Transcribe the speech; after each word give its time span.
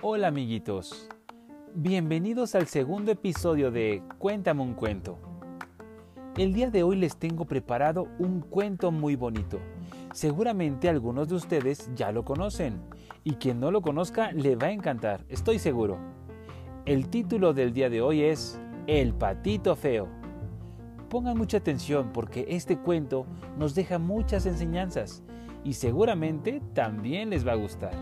Hola 0.00 0.28
amiguitos, 0.28 1.10
bienvenidos 1.74 2.54
al 2.54 2.68
segundo 2.68 3.12
episodio 3.12 3.70
de 3.70 4.02
Cuéntame 4.16 4.62
un 4.62 4.72
cuento. 4.72 5.18
El 6.38 6.54
día 6.54 6.70
de 6.70 6.84
hoy 6.84 6.96
les 6.96 7.18
tengo 7.18 7.44
preparado 7.44 8.08
un 8.18 8.40
cuento 8.40 8.90
muy 8.90 9.14
bonito. 9.14 9.60
Seguramente 10.14 10.88
algunos 10.88 11.28
de 11.28 11.34
ustedes 11.34 11.90
ya 11.94 12.12
lo 12.12 12.24
conocen 12.24 12.80
y 13.24 13.34
quien 13.34 13.60
no 13.60 13.70
lo 13.70 13.82
conozca 13.82 14.32
le 14.32 14.56
va 14.56 14.68
a 14.68 14.72
encantar, 14.72 15.26
estoy 15.28 15.58
seguro. 15.58 15.98
El 16.86 17.10
título 17.10 17.52
del 17.52 17.74
día 17.74 17.90
de 17.90 18.00
hoy 18.00 18.22
es 18.22 18.58
El 18.86 19.12
patito 19.12 19.76
feo. 19.76 20.21
Pongan 21.12 21.36
mucha 21.36 21.58
atención 21.58 22.10
porque 22.10 22.46
este 22.48 22.78
cuento 22.78 23.26
nos 23.58 23.74
deja 23.74 23.98
muchas 23.98 24.46
enseñanzas 24.46 25.22
y 25.62 25.74
seguramente 25.74 26.62
también 26.72 27.28
les 27.28 27.46
va 27.46 27.52
a 27.52 27.56
gustar. 27.56 27.92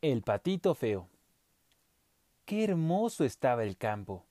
El 0.00 0.22
patito 0.22 0.74
feo. 0.74 1.10
Qué 2.46 2.64
hermoso 2.64 3.26
estaba 3.26 3.64
el 3.64 3.76
campo. 3.76 4.24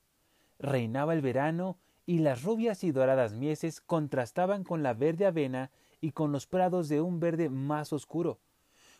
Reinaba 0.58 1.14
el 1.14 1.20
verano 1.20 1.78
y 2.06 2.18
las 2.18 2.42
rubias 2.42 2.82
y 2.82 2.90
doradas 2.90 3.34
mieses 3.34 3.80
contrastaban 3.80 4.64
con 4.64 4.82
la 4.82 4.94
verde 4.94 5.26
avena 5.26 5.70
y 6.00 6.10
con 6.10 6.32
los 6.32 6.48
prados 6.48 6.88
de 6.88 7.00
un 7.00 7.20
verde 7.20 7.50
más 7.50 7.92
oscuro, 7.92 8.40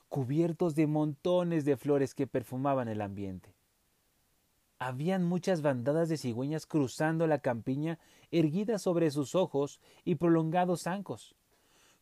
cubiertos 0.08 0.74
de 0.74 0.86
montones 0.86 1.64
de 1.64 1.76
flores 1.76 2.14
que 2.14 2.26
perfumaban 2.26 2.88
el 2.88 3.00
ambiente. 3.00 3.54
Habían 4.78 5.24
muchas 5.24 5.60
bandadas 5.60 6.08
de 6.08 6.16
cigüeñas 6.16 6.66
cruzando 6.66 7.26
la 7.26 7.40
campiña 7.40 7.98
erguidas 8.30 8.82
sobre 8.82 9.10
sus 9.10 9.34
ojos 9.34 9.80
y 10.04 10.14
prolongados 10.14 10.82
zancos, 10.82 11.34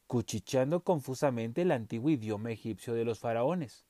cuchicheando 0.07 0.81
confusamente 0.81 1.63
el 1.63 1.73
antiguo 1.73 2.11
idioma 2.11 2.53
egipcio 2.53 2.95
de 2.95 3.05
los 3.05 3.19
faraones. 3.19 3.87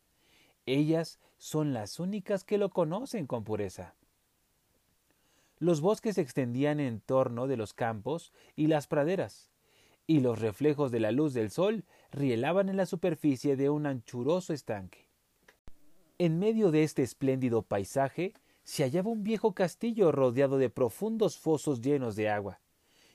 Ellas 0.66 1.18
son 1.36 1.72
las 1.72 2.00
únicas 2.00 2.44
que 2.44 2.58
lo 2.58 2.70
conocen 2.70 3.26
con 3.26 3.44
pureza. 3.44 3.94
Los 5.58 5.80
bosques 5.80 6.16
se 6.16 6.20
extendían 6.20 6.80
en 6.80 7.00
torno 7.00 7.46
de 7.46 7.56
los 7.56 7.72
campos 7.72 8.32
y 8.56 8.66
las 8.66 8.86
praderas, 8.86 9.50
y 10.06 10.20
los 10.20 10.38
reflejos 10.38 10.90
de 10.90 11.00
la 11.00 11.10
luz 11.10 11.34
del 11.34 11.50
sol 11.50 11.84
rielaban 12.16 12.70
en 12.70 12.78
la 12.78 12.86
superficie 12.86 13.56
de 13.56 13.68
un 13.68 13.86
anchuroso 13.86 14.52
estanque. 14.52 15.06
En 16.18 16.38
medio 16.38 16.70
de 16.70 16.82
este 16.82 17.02
espléndido 17.02 17.60
paisaje 17.60 18.32
se 18.64 18.82
hallaba 18.82 19.10
un 19.10 19.22
viejo 19.22 19.52
castillo 19.52 20.10
rodeado 20.12 20.56
de 20.56 20.70
profundos 20.70 21.36
fosos 21.38 21.82
llenos 21.82 22.16
de 22.16 22.30
agua, 22.30 22.58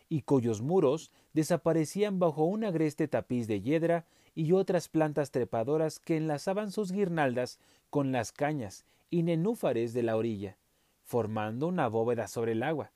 y 0.08 0.22
cuyos 0.22 0.62
muros 0.62 1.12
desaparecían 1.34 2.20
bajo 2.20 2.44
un 2.46 2.64
agreste 2.64 3.08
tapiz 3.08 3.48
de 3.48 3.62
hiedra 3.62 4.06
y 4.36 4.52
otras 4.52 4.88
plantas 4.88 5.32
trepadoras 5.32 6.00
que 6.00 6.16
enlazaban 6.16 6.72
sus 6.72 6.92
guirnaldas 6.92 7.60
con 7.90 8.12
las 8.12 8.32
cañas 8.32 8.86
y 9.10 9.24
nenúfares 9.24 9.94
de 9.94 10.04
la 10.04 10.16
orilla, 10.16 10.58
formando 11.04 11.68
una 11.68 11.88
bóveda 11.88 12.28
sobre 12.28 12.52
el 12.52 12.62
agua. 12.62 12.92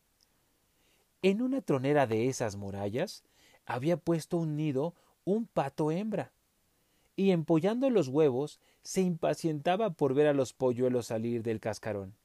En 1.23 1.41
una 1.41 1.61
tronera 1.61 2.05
de 2.05 2.27
esas 2.27 2.55
murallas 2.57 3.23
había 3.65 3.97
puesto 3.97 4.37
un 4.37 4.55
nido 4.55 4.93
un 5.25 5.47
pato 5.47 5.91
hembra, 5.91 6.31
y 7.15 7.31
empollando 7.31 7.89
los 7.89 8.07
huevos 8.07 8.59
se 8.83 9.01
impacientaba 9.01 9.89
por 9.91 10.13
ver 10.13 10.27
a 10.27 10.33
los 10.33 10.53
polluelos 10.53 11.07
salir 11.07 11.43
del 11.43 11.59
cascarón. 11.59 12.15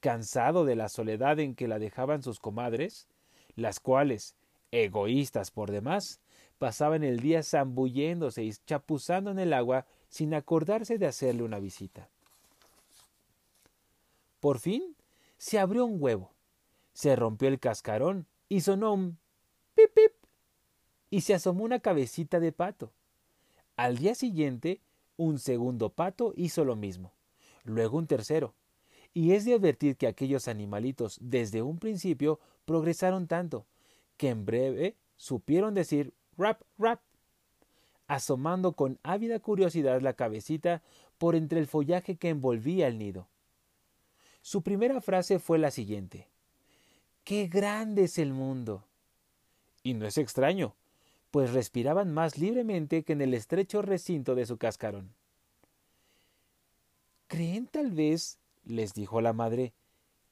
Cansado 0.00 0.64
de 0.64 0.76
la 0.76 0.88
soledad 0.88 1.40
en 1.40 1.54
que 1.54 1.68
la 1.68 1.78
dejaban 1.78 2.22
sus 2.22 2.38
comadres, 2.38 3.08
las 3.56 3.80
cuales, 3.80 4.36
egoístas 4.70 5.50
por 5.50 5.70
demás, 5.70 6.20
pasaban 6.58 7.02
el 7.02 7.20
día 7.20 7.42
zambulléndose 7.42 8.44
y 8.44 8.52
chapuzando 8.66 9.30
en 9.30 9.38
el 9.38 9.52
agua 9.52 9.86
sin 10.08 10.34
acordarse 10.34 10.98
de 10.98 11.06
hacerle 11.06 11.42
una 11.42 11.58
visita. 11.58 12.08
Por 14.40 14.58
fin 14.58 14.94
se 15.36 15.58
abrió 15.58 15.84
un 15.84 16.00
huevo, 16.00 16.32
se 16.92 17.16
rompió 17.16 17.48
el 17.48 17.58
cascarón 17.58 18.26
y 18.48 18.60
sonó 18.60 18.94
un 18.94 19.18
pip 19.74 19.92
pip 19.94 20.17
y 21.10 21.22
se 21.22 21.34
asomó 21.34 21.64
una 21.64 21.80
cabecita 21.80 22.40
de 22.40 22.52
pato. 22.52 22.92
Al 23.76 23.98
día 23.98 24.14
siguiente, 24.14 24.80
un 25.16 25.38
segundo 25.38 25.90
pato 25.90 26.32
hizo 26.36 26.64
lo 26.64 26.76
mismo, 26.76 27.12
luego 27.64 27.98
un 27.98 28.06
tercero, 28.06 28.54
y 29.14 29.32
es 29.32 29.44
de 29.44 29.54
advertir 29.54 29.96
que 29.96 30.06
aquellos 30.06 30.48
animalitos 30.48 31.18
desde 31.20 31.62
un 31.62 31.78
principio 31.78 32.40
progresaron 32.64 33.26
tanto, 33.26 33.66
que 34.16 34.28
en 34.28 34.44
breve 34.44 34.96
supieron 35.16 35.74
decir 35.74 36.12
rap, 36.36 36.62
rap, 36.78 37.00
asomando 38.06 38.72
con 38.72 38.98
ávida 39.02 39.38
curiosidad 39.38 40.00
la 40.00 40.14
cabecita 40.14 40.82
por 41.18 41.34
entre 41.34 41.60
el 41.60 41.66
follaje 41.66 42.16
que 42.16 42.28
envolvía 42.28 42.86
el 42.86 42.98
nido. 42.98 43.28
Su 44.42 44.62
primera 44.62 45.00
frase 45.00 45.38
fue 45.38 45.58
la 45.58 45.70
siguiente 45.70 46.28
¡Qué 47.24 47.46
grande 47.48 48.04
es 48.04 48.18
el 48.18 48.32
mundo! 48.32 48.84
Y 49.82 49.94
no 49.94 50.06
es 50.06 50.16
extraño, 50.16 50.74
pues 51.30 51.52
respiraban 51.52 52.12
más 52.12 52.38
libremente 52.38 53.04
que 53.04 53.12
en 53.12 53.20
el 53.20 53.34
estrecho 53.34 53.82
recinto 53.82 54.34
de 54.34 54.46
su 54.46 54.58
cascarón. 54.58 55.14
¿Creen 57.26 57.66
tal 57.66 57.92
vez, 57.92 58.38
les 58.64 58.94
dijo 58.94 59.20
la 59.20 59.32
madre, 59.32 59.74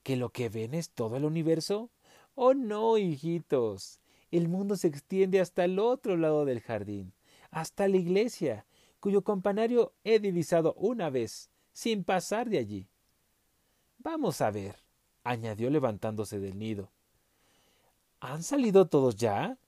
que 0.02 0.16
lo 0.16 0.30
que 0.30 0.48
ven 0.48 0.72
es 0.72 0.90
todo 0.90 1.16
el 1.16 1.24
universo? 1.24 1.90
Oh 2.34 2.54
no, 2.54 2.96
hijitos. 2.96 4.00
El 4.30 4.48
mundo 4.48 4.76
se 4.76 4.88
extiende 4.88 5.40
hasta 5.40 5.64
el 5.64 5.78
otro 5.78 6.16
lado 6.16 6.44
del 6.44 6.60
jardín, 6.60 7.12
hasta 7.50 7.86
la 7.88 7.96
iglesia, 7.96 8.66
cuyo 9.00 9.22
campanario 9.22 9.92
he 10.04 10.18
divisado 10.18 10.74
una 10.74 11.10
vez, 11.10 11.50
sin 11.72 12.04
pasar 12.04 12.48
de 12.48 12.58
allí. 12.58 12.88
Vamos 13.98 14.40
a 14.40 14.50
ver, 14.50 14.76
añadió 15.22 15.70
levantándose 15.70 16.38
del 16.38 16.58
nido. 16.58 16.90
¿Han 18.20 18.42
salido 18.42 18.86
todos 18.86 19.16
ya? 19.16 19.58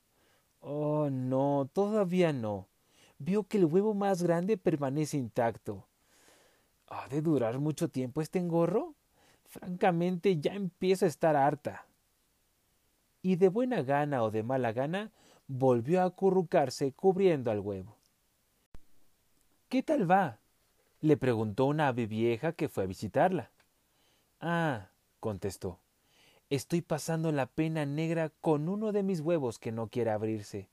Oh, 0.61 1.09
no, 1.11 1.69
todavía 1.73 2.33
no. 2.33 2.67
Vio 3.19 3.45
que 3.45 3.59
el 3.59 3.65
huevo 3.65 3.95
más 3.95 4.23
grande 4.23 4.57
permanece 4.57 5.17
intacto. 5.17 5.87
¿Ha 6.89 7.09
de 7.09 7.23
durar 7.23 7.59
mucho 7.59 7.89
tiempo 7.89 8.21
este 8.21 8.39
engorro? 8.39 8.95
Francamente 9.47 10.39
ya 10.39 10.55
empiezo 10.55 11.05
a 11.05 11.09
estar 11.09 11.37
harta 11.37 11.89
y 13.23 13.37
de 13.37 13.49
buena 13.49 13.83
gana 13.83 14.23
o 14.23 14.31
de 14.31 14.43
mala 14.43 14.73
gana 14.73 15.11
volvió 15.47 16.01
a 16.01 16.05
acurrucarse 16.05 16.93
cubriendo 16.93 17.51
al 17.51 17.61
huevo. 17.61 17.97
¿Qué 19.69 19.83
tal 19.83 20.11
va? 20.11 20.39
le 21.01 21.17
preguntó 21.17 21.67
una 21.67 21.89
ave 21.89 22.07
vieja 22.07 22.53
que 22.53 22.69
fue 22.69 22.85
a 22.85 22.87
visitarla. 22.87 23.51
Ah, 24.41 24.89
contestó, 25.21 25.79
estoy 26.51 26.83
pasando 26.83 27.33
la 27.33 27.47
pena 27.47 27.87
negra 27.87 28.31
con 28.41 28.69
uno 28.69 28.93
de 28.93 29.03
mis 29.03 29.21
huevos 29.21 29.59
que 29.59 29.73
no 29.73 29.89
quiere 29.89 30.11
abrirse. 30.11 30.69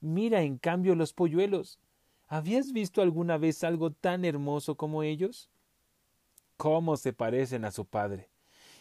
Mira, 0.00 0.42
en 0.42 0.58
cambio, 0.58 0.94
los 0.94 1.12
polluelos. 1.12 1.78
¿Habías 2.28 2.72
visto 2.72 3.02
alguna 3.02 3.38
vez 3.38 3.64
algo 3.64 3.90
tan 3.90 4.24
hermoso 4.24 4.76
como 4.76 5.02
ellos? 5.02 5.48
¿Cómo 6.56 6.96
se 6.96 7.12
parecen 7.12 7.64
a 7.64 7.70
su 7.70 7.84
padre? 7.84 8.28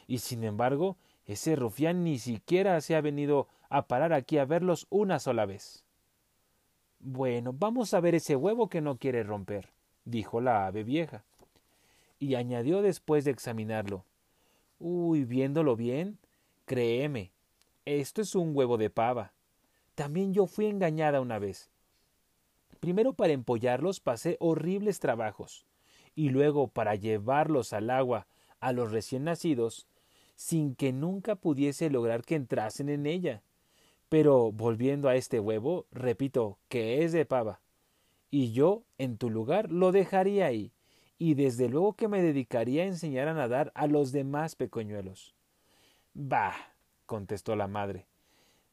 Y 0.07 0.19
sin 0.19 0.43
embargo, 0.43 0.97
ese 1.25 1.55
rufián 1.55 2.03
ni 2.03 2.19
siquiera 2.19 2.79
se 2.81 2.95
ha 2.95 3.01
venido 3.01 3.47
a 3.69 3.87
parar 3.87 4.13
aquí 4.13 4.37
a 4.37 4.45
verlos 4.45 4.87
una 4.89 5.19
sola 5.19 5.45
vez. 5.45 5.83
Bueno, 6.99 7.53
vamos 7.53 7.93
a 7.93 7.99
ver 7.99 8.15
ese 8.15 8.35
huevo 8.35 8.69
que 8.69 8.81
no 8.81 8.97
quiere 8.97 9.23
romper, 9.23 9.69
dijo 10.05 10.41
la 10.41 10.65
ave 10.65 10.83
vieja. 10.83 11.23
Y 12.19 12.35
añadió 12.35 12.81
después 12.81 13.25
de 13.25 13.31
examinarlo. 13.31 14.05
Uy, 14.79 15.23
viéndolo 15.25 15.75
bien, 15.75 16.17
créeme, 16.65 17.31
esto 17.85 18.21
es 18.21 18.35
un 18.35 18.55
huevo 18.55 18.77
de 18.77 18.89
pava. 18.89 19.33
También 19.93 20.33
yo 20.33 20.47
fui 20.47 20.65
engañada 20.65 21.21
una 21.21 21.39
vez. 21.39 21.69
Primero 22.79 23.13
para 23.13 23.33
empollarlos 23.33 23.99
pasé 23.99 24.37
horribles 24.39 24.99
trabajos, 24.99 25.65
y 26.15 26.29
luego 26.29 26.67
para 26.67 26.95
llevarlos 26.95 27.73
al 27.73 27.89
agua 27.89 28.27
a 28.59 28.73
los 28.73 28.91
recién 28.91 29.25
nacidos 29.25 29.87
sin 30.35 30.75
que 30.75 30.91
nunca 30.91 31.35
pudiese 31.35 31.89
lograr 31.89 32.23
que 32.23 32.35
entrasen 32.35 32.89
en 32.89 33.05
ella. 33.05 33.41
Pero 34.09 34.51
volviendo 34.51 35.07
a 35.07 35.15
este 35.15 35.39
huevo, 35.39 35.85
repito 35.91 36.59
que 36.67 37.03
es 37.03 37.11
de 37.11 37.25
pava. 37.25 37.61
Y 38.29 38.51
yo, 38.51 38.83
en 38.97 39.17
tu 39.17 39.29
lugar, 39.29 39.71
lo 39.71 39.91
dejaría 39.91 40.47
ahí, 40.47 40.73
y 41.17 41.35
desde 41.35 41.69
luego 41.69 41.93
que 41.93 42.07
me 42.07 42.21
dedicaría 42.21 42.83
a 42.83 42.87
enseñar 42.87 43.27
a 43.27 43.33
nadar 43.33 43.71
a 43.75 43.87
los 43.87 44.11
demás 44.11 44.55
pequeñuelos. 44.55 45.34
Bah, 46.17 46.55
contestó 47.05 47.57
la 47.57 47.67
madre. 47.67 48.07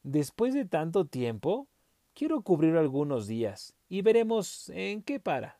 Después 0.01 0.53
de 0.53 0.63
tanto 0.63 1.05
tiempo, 1.05 1.67
quiero 2.13 2.41
cubrir 2.41 2.77
algunos 2.77 3.27
días, 3.27 3.75
y 3.89 4.01
veremos 4.01 4.69
en 4.69 5.03
qué 5.03 5.19
para. 5.19 5.59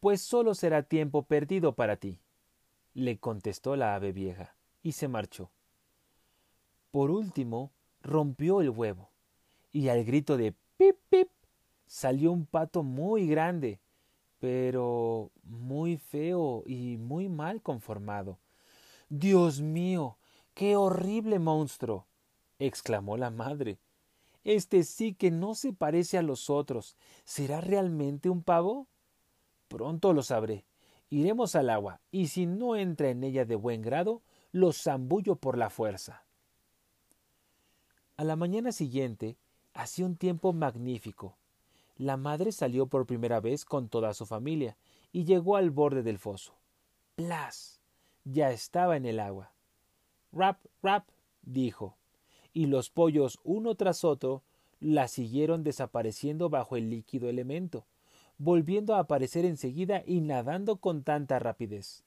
pues 0.00 0.22
solo 0.22 0.54
será 0.54 0.82
tiempo 0.84 1.24
perdido 1.24 1.74
para 1.74 1.96
ti, 1.96 2.18
le 2.94 3.18
contestó 3.18 3.76
la 3.76 3.94
ave 3.94 4.12
vieja, 4.12 4.56
y 4.82 4.92
se 4.92 5.06
marchó. 5.06 5.50
Por 6.92 7.10
último, 7.10 7.72
rompió 8.00 8.62
el 8.62 8.70
huevo, 8.70 9.10
y 9.70 9.88
al 9.88 10.02
grito 10.04 10.38
de 10.38 10.54
pip 10.78 10.96
pip 11.10 11.28
salió 11.86 12.32
un 12.32 12.46
pato 12.46 12.82
muy 12.82 13.26
grande, 13.26 13.80
pero 14.38 15.30
muy 15.42 15.98
feo 15.98 16.62
y 16.66 16.96
muy 16.96 17.28
mal 17.28 17.60
conformado. 17.60 18.38
Dios 19.08 19.60
mío, 19.60 20.18
qué 20.54 20.76
horrible 20.76 21.38
monstruo. 21.38 22.06
exclamó 22.58 23.16
la 23.16 23.30
madre. 23.30 23.78
Este 24.42 24.82
sí 24.82 25.14
que 25.14 25.30
no 25.30 25.54
se 25.54 25.72
parece 25.72 26.18
a 26.18 26.22
los 26.22 26.50
otros. 26.50 26.96
¿Será 27.24 27.60
realmente 27.60 28.30
un 28.30 28.42
pavo? 28.42 28.86
Pronto 29.68 30.12
lo 30.12 30.22
sabré. 30.22 30.64
Iremos 31.08 31.54
al 31.54 31.70
agua, 31.70 32.00
y 32.10 32.28
si 32.28 32.46
no 32.46 32.74
entra 32.74 33.10
en 33.10 33.22
ella 33.22 33.44
de 33.44 33.54
buen 33.54 33.82
grado, 33.82 34.22
lo 34.50 34.72
zambullo 34.72 35.36
por 35.36 35.56
la 35.56 35.70
fuerza. 35.70 36.24
A 38.16 38.24
la 38.24 38.34
mañana 38.34 38.72
siguiente 38.72 39.36
hacía 39.74 40.06
un 40.06 40.16
tiempo 40.16 40.52
magnífico. 40.52 41.36
La 41.96 42.16
madre 42.16 42.50
salió 42.50 42.86
por 42.86 43.06
primera 43.06 43.40
vez 43.40 43.64
con 43.64 43.88
toda 43.88 44.14
su 44.14 44.26
familia 44.26 44.76
y 45.12 45.24
llegó 45.24 45.56
al 45.56 45.70
borde 45.70 46.02
del 46.02 46.18
foso. 46.18 46.54
¡Plas! 47.14 47.75
Ya 48.28 48.50
estaba 48.50 48.96
en 48.96 49.06
el 49.06 49.20
agua. 49.20 49.52
Rap, 50.32 50.58
rap, 50.82 51.08
dijo, 51.42 51.96
y 52.52 52.66
los 52.66 52.90
pollos 52.90 53.38
uno 53.44 53.76
tras 53.76 54.02
otro 54.02 54.42
la 54.80 55.06
siguieron 55.06 55.62
desapareciendo 55.62 56.50
bajo 56.50 56.76
el 56.76 56.90
líquido 56.90 57.28
elemento, 57.28 57.86
volviendo 58.36 58.96
a 58.96 58.98
aparecer 58.98 59.44
enseguida 59.44 60.02
y 60.04 60.22
nadando 60.22 60.78
con 60.78 61.04
tanta 61.04 61.38
rapidez. 61.38 62.02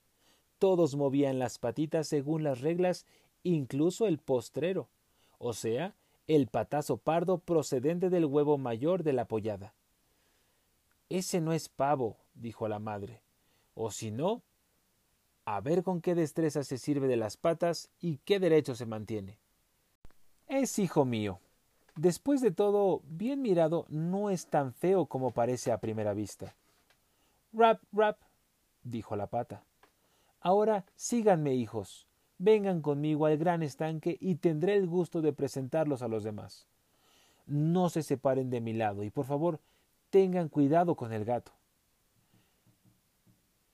Todos 0.58 0.98
movían 0.98 1.40
las 1.40 1.58
patitas 1.58 2.10
según 2.10 2.44
las 2.44 2.60
reglas, 2.60 3.06
incluso 3.44 4.06
el 4.06 4.18
postrero, 4.18 4.90
o 5.38 5.54
sea, 5.54 5.96
el 6.28 6.48
patazo 6.48 6.98
pardo 6.98 7.38
procedente 7.38 8.10
del 8.10 8.26
huevo 8.26 8.58
mayor 8.58 9.04
de 9.04 9.14
la 9.14 9.26
pollada. 9.26 9.74
Ese 11.08 11.40
no 11.40 11.54
es 11.54 11.70
pavo, 11.70 12.18
dijo 12.34 12.68
la 12.68 12.80
madre. 12.80 13.22
O 13.74 13.90
si 13.90 14.12
no, 14.12 14.44
a 15.56 15.62
ver 15.62 15.84
con 15.84 16.00
qué 16.00 16.14
destreza 16.14 16.64
se 16.64 16.78
sirve 16.78 17.08
de 17.08 17.18
las 17.18 17.36
patas 17.36 17.90
y 18.00 18.18
qué 18.18 18.40
derecho 18.40 18.76
se 18.76 18.86
mantiene. 18.86 19.40
Es 20.48 20.78
hijo 20.78 21.06
mío. 21.06 21.40
Después 21.96 22.42
de 22.42 22.52
todo, 22.52 23.02
bien 23.06 23.42
mirado, 23.42 23.86
no 23.90 24.30
es 24.30 24.46
tan 24.46 24.74
feo 24.74 25.08
como 25.08 25.32
parece 25.32 25.72
a 25.72 25.80
primera 25.80 26.14
vista. 26.14 26.56
Rap, 27.52 27.82
rap, 27.92 28.20
dijo 28.84 29.16
la 29.16 29.26
pata. 29.26 29.64
Ahora 30.40 30.86
síganme, 30.96 31.56
hijos. 31.56 32.08
Vengan 32.38 32.82
conmigo 32.82 33.26
al 33.26 33.38
gran 33.38 33.64
estanque 33.64 34.18
y 34.22 34.36
tendré 34.36 34.76
el 34.76 34.88
gusto 34.88 35.22
de 35.22 35.34
presentarlos 35.34 36.04
a 36.04 36.08
los 36.08 36.24
demás. 36.24 36.68
No 37.48 37.90
se 37.90 38.04
separen 38.04 38.52
de 38.52 38.62
mi 38.62 38.74
lado 38.74 39.04
y 39.04 39.10
por 39.10 39.26
favor 39.26 39.60
tengan 40.12 40.48
cuidado 40.48 40.96
con 40.96 41.12
el 41.12 41.26
gato. 41.26 41.52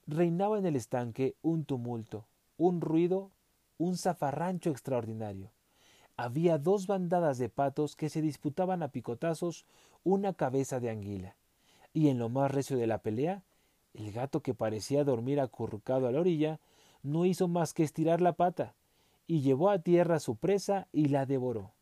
Reinaba 0.06 0.58
en 0.58 0.66
el 0.66 0.76
estanque 0.76 1.36
un 1.42 1.64
tumulto, 1.64 2.26
un 2.56 2.80
ruido, 2.80 3.32
un 3.78 3.96
zafarrancho 3.96 4.70
extraordinario. 4.70 5.50
Había 6.16 6.58
dos 6.58 6.86
bandadas 6.86 7.38
de 7.38 7.48
patos 7.48 7.96
que 7.96 8.08
se 8.08 8.22
disputaban 8.22 8.82
a 8.82 8.88
picotazos 8.88 9.66
una 10.04 10.32
cabeza 10.32 10.80
de 10.80 10.90
anguila, 10.90 11.36
y 11.92 12.08
en 12.08 12.18
lo 12.18 12.28
más 12.28 12.50
recio 12.50 12.78
de 12.78 12.86
la 12.86 13.02
pelea, 13.02 13.42
el 13.94 14.12
gato 14.12 14.42
que 14.42 14.54
parecía 14.54 15.04
dormir 15.04 15.40
acurrucado 15.40 16.06
a 16.06 16.12
la 16.12 16.20
orilla 16.20 16.60
no 17.02 17.24
hizo 17.24 17.48
más 17.48 17.74
que 17.74 17.82
estirar 17.82 18.20
la 18.20 18.34
pata, 18.34 18.74
y 19.26 19.40
llevó 19.40 19.70
a 19.70 19.80
tierra 19.80 20.20
su 20.20 20.36
presa 20.36 20.86
y 20.92 21.08
la 21.08 21.26
devoró. 21.26 21.72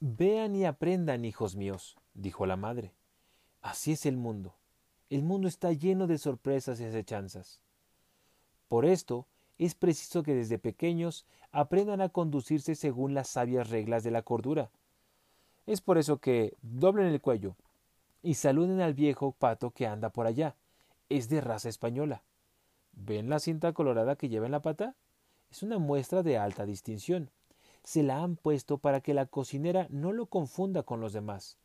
Vean 0.00 0.54
y 0.54 0.64
aprendan, 0.64 1.24
hijos 1.24 1.56
míos, 1.56 1.96
dijo 2.12 2.44
la 2.44 2.56
madre. 2.56 2.92
Así 3.62 3.92
es 3.92 4.04
el 4.04 4.16
mundo. 4.16 4.56
El 5.12 5.22
mundo 5.24 5.46
está 5.46 5.74
lleno 5.74 6.06
de 6.06 6.16
sorpresas 6.16 6.80
y 6.80 6.84
acechanzas. 6.84 7.60
Por 8.66 8.86
esto, 8.86 9.26
es 9.58 9.74
preciso 9.74 10.22
que 10.22 10.34
desde 10.34 10.58
pequeños 10.58 11.26
aprendan 11.50 12.00
a 12.00 12.08
conducirse 12.08 12.74
según 12.74 13.12
las 13.12 13.28
sabias 13.28 13.68
reglas 13.68 14.04
de 14.04 14.10
la 14.10 14.22
cordura. 14.22 14.70
Es 15.66 15.82
por 15.82 15.98
eso 15.98 16.16
que 16.16 16.56
doblen 16.62 17.08
el 17.08 17.20
cuello 17.20 17.56
y 18.22 18.36
saluden 18.36 18.80
al 18.80 18.94
viejo 18.94 19.32
pato 19.32 19.72
que 19.72 19.86
anda 19.86 20.08
por 20.08 20.26
allá. 20.26 20.56
Es 21.10 21.28
de 21.28 21.42
raza 21.42 21.68
española. 21.68 22.22
¿Ven 22.92 23.28
la 23.28 23.38
cinta 23.38 23.74
colorada 23.74 24.16
que 24.16 24.30
lleva 24.30 24.46
en 24.46 24.52
la 24.52 24.62
pata? 24.62 24.94
Es 25.50 25.62
una 25.62 25.78
muestra 25.78 26.22
de 26.22 26.38
alta 26.38 26.64
distinción. 26.64 27.28
Se 27.84 28.02
la 28.02 28.22
han 28.22 28.36
puesto 28.36 28.78
para 28.78 29.02
que 29.02 29.12
la 29.12 29.26
cocinera 29.26 29.88
no 29.90 30.10
lo 30.10 30.24
confunda 30.24 30.84
con 30.84 31.02
los 31.02 31.12
demás 31.12 31.58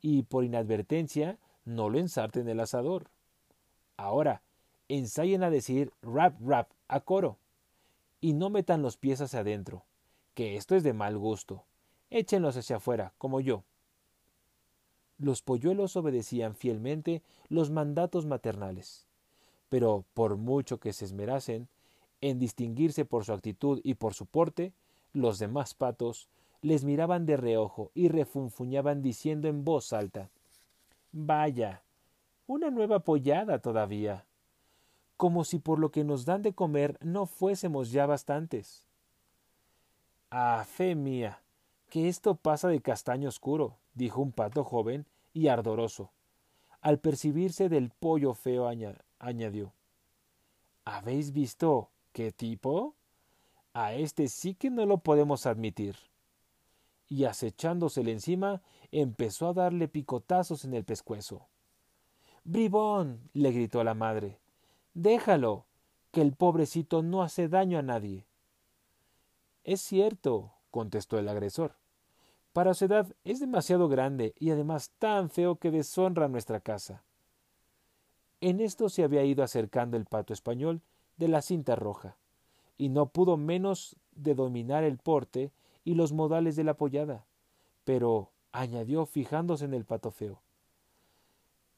y 0.00 0.22
por 0.22 0.44
inadvertencia 0.44 1.40
no 1.64 1.88
lo 1.90 1.98
ensarten 1.98 2.42
en 2.42 2.50
el 2.50 2.60
asador. 2.60 3.06
Ahora, 3.96 4.42
ensayen 4.88 5.42
a 5.42 5.50
decir 5.50 5.92
rap 6.02 6.34
rap 6.40 6.70
a 6.88 7.00
coro 7.00 7.38
y 8.20 8.34
no 8.34 8.50
metan 8.50 8.82
los 8.82 8.96
pies 8.96 9.20
hacia 9.20 9.40
adentro, 9.40 9.84
que 10.34 10.56
esto 10.56 10.74
es 10.74 10.82
de 10.82 10.92
mal 10.92 11.18
gusto. 11.18 11.64
Échenlos 12.10 12.56
hacia 12.56 12.76
afuera, 12.76 13.12
como 13.18 13.40
yo. 13.40 13.64
Los 15.18 15.42
polluelos 15.42 15.96
obedecían 15.96 16.54
fielmente 16.54 17.22
los 17.48 17.70
mandatos 17.70 18.26
maternales, 18.26 19.06
pero 19.68 20.04
por 20.14 20.36
mucho 20.36 20.78
que 20.78 20.92
se 20.92 21.04
esmerasen 21.04 21.68
en 22.20 22.38
distinguirse 22.38 23.04
por 23.04 23.24
su 23.24 23.32
actitud 23.32 23.80
y 23.82 23.94
por 23.94 24.14
su 24.14 24.26
porte, 24.26 24.72
los 25.12 25.38
demás 25.38 25.74
patos 25.74 26.28
les 26.60 26.84
miraban 26.84 27.26
de 27.26 27.36
reojo 27.36 27.90
y 27.94 28.08
refunfuñaban 28.08 29.02
diciendo 29.02 29.48
en 29.48 29.64
voz 29.64 29.92
alta 29.92 30.30
Vaya, 31.12 31.82
una 32.46 32.70
nueva 32.70 33.00
pollada 33.00 33.58
todavía. 33.58 34.26
Como 35.18 35.44
si 35.44 35.58
por 35.58 35.78
lo 35.78 35.90
que 35.90 36.04
nos 36.04 36.24
dan 36.24 36.40
de 36.40 36.54
comer 36.54 36.98
no 37.02 37.26
fuésemos 37.26 37.92
ya 37.92 38.06
bastantes. 38.06 38.88
Ah, 40.30 40.64
fe 40.66 40.94
mía, 40.94 41.42
que 41.90 42.08
esto 42.08 42.34
pasa 42.34 42.68
de 42.68 42.80
castaño 42.80 43.28
oscuro, 43.28 43.76
dijo 43.92 44.22
un 44.22 44.32
pato 44.32 44.64
joven 44.64 45.06
y 45.34 45.48
ardoroso. 45.48 46.10
Al 46.80 46.98
percibirse 46.98 47.68
del 47.68 47.90
pollo 47.90 48.32
feo 48.32 48.66
añadió 49.18 49.74
¿Habéis 50.86 51.32
visto 51.32 51.90
qué 52.12 52.32
tipo? 52.32 52.96
A 53.74 53.92
este 53.92 54.28
sí 54.28 54.54
que 54.54 54.70
no 54.70 54.86
lo 54.86 54.98
podemos 54.98 55.44
admitir 55.44 55.96
y 57.12 57.26
acechándosele 57.26 58.10
encima, 58.10 58.62
empezó 58.92 59.48
a 59.48 59.54
darle 59.54 59.88
picotazos 59.88 60.64
en 60.64 60.74
el 60.74 60.84
pescuezo. 60.84 61.48
Bribón. 62.44 63.30
le 63.32 63.50
gritó 63.50 63.82
la 63.82 63.94
madre. 63.94 64.38
Déjalo, 64.94 65.64
que 66.12 66.20
el 66.20 66.34
pobrecito 66.34 67.02
no 67.02 67.22
hace 67.22 67.48
daño 67.48 67.78
a 67.78 67.82
nadie. 67.82 68.26
Es 69.64 69.80
cierto, 69.80 70.52
contestó 70.70 71.18
el 71.18 71.28
agresor. 71.28 71.74
Para 72.52 72.74
su 72.74 72.84
edad 72.84 73.06
es 73.24 73.40
demasiado 73.40 73.88
grande 73.88 74.34
y 74.38 74.50
además 74.50 74.90
tan 74.98 75.30
feo 75.30 75.56
que 75.56 75.70
deshonra 75.70 76.28
nuestra 76.28 76.60
casa. 76.60 77.02
En 78.42 78.60
esto 78.60 78.88
se 78.88 79.04
había 79.04 79.24
ido 79.24 79.42
acercando 79.42 79.96
el 79.96 80.04
pato 80.04 80.34
español 80.34 80.82
de 81.16 81.28
la 81.28 81.40
cinta 81.40 81.76
roja, 81.76 82.16
y 82.76 82.88
no 82.88 83.06
pudo 83.06 83.36
menos 83.36 83.96
de 84.16 84.34
dominar 84.34 84.84
el 84.84 84.98
porte 84.98 85.52
y 85.84 85.94
los 85.94 86.12
modales 86.12 86.56
de 86.56 86.64
la 86.64 86.74
pollada. 86.74 87.24
Pero, 87.84 88.30
añadió 88.52 89.06
fijándose 89.06 89.64
en 89.64 89.74
el 89.74 89.84
pato 89.84 90.10
feo, 90.10 90.40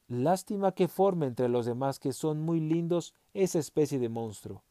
lástima 0.09 0.73
que 0.73 0.89
forme 0.89 1.27
entre 1.27 1.49
los 1.49 1.67
demás 1.67 1.99
que 1.99 2.13
son 2.13 2.41
muy 2.41 2.61
lindos 2.61 3.15
esa 3.33 3.59
especie 3.59 3.99
de 3.99 4.09
monstruo, 4.09 4.63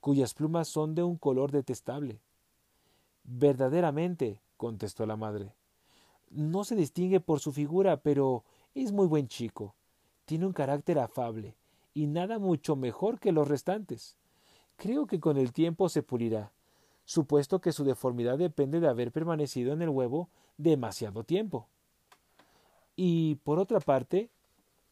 cuyas 0.00 0.34
plumas 0.34 0.68
son 0.68 0.94
de 0.94 1.02
un 1.02 1.16
color 1.16 1.52
detestable. 1.52 2.20
Verdaderamente, 3.24 4.40
contestó 4.56 5.06
la 5.06 5.16
madre. 5.16 5.54
No 6.30 6.64
se 6.64 6.74
distingue 6.74 7.20
por 7.20 7.40
su 7.40 7.52
figura, 7.52 7.98
pero 7.98 8.44
es 8.74 8.90
muy 8.90 9.06
buen 9.06 9.28
chico. 9.28 9.74
Tiene 10.24 10.46
un 10.46 10.52
carácter 10.52 10.98
afable, 10.98 11.54
y 11.94 12.06
nada 12.06 12.38
mucho 12.38 12.74
mejor 12.74 13.20
que 13.20 13.32
los 13.32 13.48
restantes. 13.48 14.16
Creo 14.76 15.06
que 15.06 15.20
con 15.20 15.36
el 15.36 15.52
tiempo 15.52 15.88
se 15.88 16.02
pulirá, 16.02 16.52
supuesto 17.04 17.60
que 17.60 17.72
su 17.72 17.84
deformidad 17.84 18.38
depende 18.38 18.80
de 18.80 18.88
haber 18.88 19.12
permanecido 19.12 19.72
en 19.72 19.82
el 19.82 19.90
huevo 19.90 20.30
demasiado 20.56 21.24
tiempo. 21.24 21.68
Y 22.96 23.36
por 23.36 23.58
otra 23.58 23.80
parte, 23.80 24.30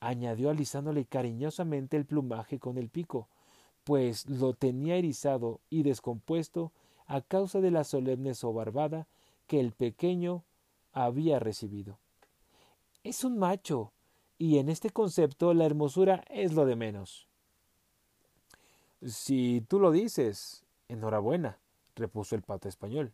añadió 0.01 0.51
alisándole 0.51 1.05
cariñosamente 1.05 1.97
el 1.97 2.07
plumaje 2.07 2.59
con 2.59 2.79
el 2.79 2.89
pico, 2.89 3.29
pues 3.85 4.29
lo 4.29 4.55
tenía 4.55 4.97
erizado 4.97 5.61
y 5.69 5.83
descompuesto 5.83 6.73
a 7.07 7.21
causa 7.21 7.61
de 7.61 7.71
la 7.71 7.85
solemne 7.85 8.35
sobarbada 8.35 9.07
que 9.47 9.61
el 9.61 9.73
pequeño 9.73 10.45
había 10.93 11.39
recibido. 11.39 11.99
Es 13.03 13.25
un 13.25 13.39
macho, 13.39 13.93
y 14.39 14.59
en 14.59 14.69
este 14.69 14.91
concepto 14.91 15.53
la 15.55 15.67
hermosura 15.67 16.25
es 16.31 16.53
lo 16.53 16.65
de 16.65 16.77
menos. 16.77 17.27
Si 19.05 19.63
tú 19.69 19.81
lo 19.81 19.91
dices, 19.91 20.65
enhorabuena, 20.89 21.59
repuso 21.95 22.35
el 22.35 22.43
pato 22.43 22.69
español. 22.69 23.13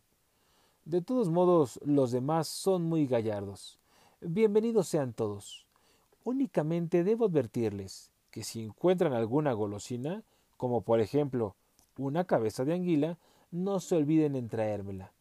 De 0.87 1.01
todos 1.01 1.29
modos, 1.29 1.81
los 1.83 2.11
demás 2.11 2.47
son 2.47 2.83
muy 2.83 3.07
gallardos. 3.07 3.77
Bienvenidos 4.21 4.87
sean 4.87 5.11
todos. 5.11 5.65
Únicamente 6.23 7.03
debo 7.03 7.25
advertirles 7.25 8.09
que 8.31 8.41
si 8.45 8.63
encuentran 8.63 9.11
alguna 9.11 9.51
golosina, 9.51 10.23
como 10.55 10.79
por 10.79 11.01
ejemplo 11.01 11.55
una 11.97 12.23
cabeza 12.23 12.63
de 12.63 12.73
anguila, 12.73 13.17
no 13.51 13.81
se 13.81 13.97
olviden 13.97 14.37
en 14.37 14.47
traérmela. 14.47 15.11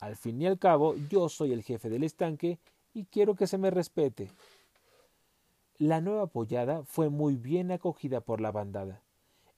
Al 0.00 0.16
fin 0.16 0.42
y 0.42 0.46
al 0.46 0.58
cabo, 0.58 0.94
yo 1.08 1.30
soy 1.30 1.52
el 1.52 1.62
jefe 1.62 1.88
del 1.88 2.04
estanque 2.04 2.58
y 2.92 3.04
quiero 3.04 3.36
que 3.36 3.46
se 3.46 3.56
me 3.56 3.70
respete. 3.70 4.30
La 5.78 6.02
nueva 6.02 6.26
pollada 6.26 6.82
fue 6.82 7.08
muy 7.08 7.36
bien 7.36 7.72
acogida 7.72 8.20
por 8.20 8.42
la 8.42 8.52
bandada, 8.52 9.00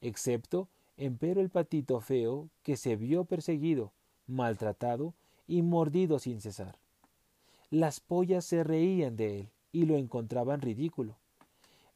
excepto 0.03 0.69
empero 0.97 1.41
el 1.41 1.51
patito 1.51 2.01
feo 2.01 2.49
que 2.63 2.77
se 2.77 2.95
vio 2.95 3.25
perseguido, 3.25 3.91
maltratado 4.29 5.15
y 5.49 5.63
mordido 5.63 6.21
sin 6.21 6.41
cesar. 6.41 6.79
Las 7.71 7.99
pollas 7.99 8.45
se 8.45 8.63
reían 8.63 9.17
de 9.17 9.41
él 9.41 9.49
y 9.73 9.87
lo 9.87 9.97
encontraban 9.97 10.61
ridículo. 10.61 11.17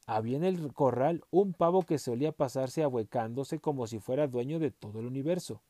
Había 0.06 0.37
en 0.37 0.44
el 0.44 0.73
corral 0.73 1.23
un 1.30 1.52
pavo 1.52 1.82
que 1.82 1.99
solía 1.99 2.32
pasarse 2.32 2.82
ahuecándose 2.82 3.61
como 3.61 3.87
si 3.87 4.00
fuera 4.00 4.26
dueño 4.26 4.59
de 4.59 4.71
todo 4.71 4.99
el 4.99 5.06
universo. 5.06 5.61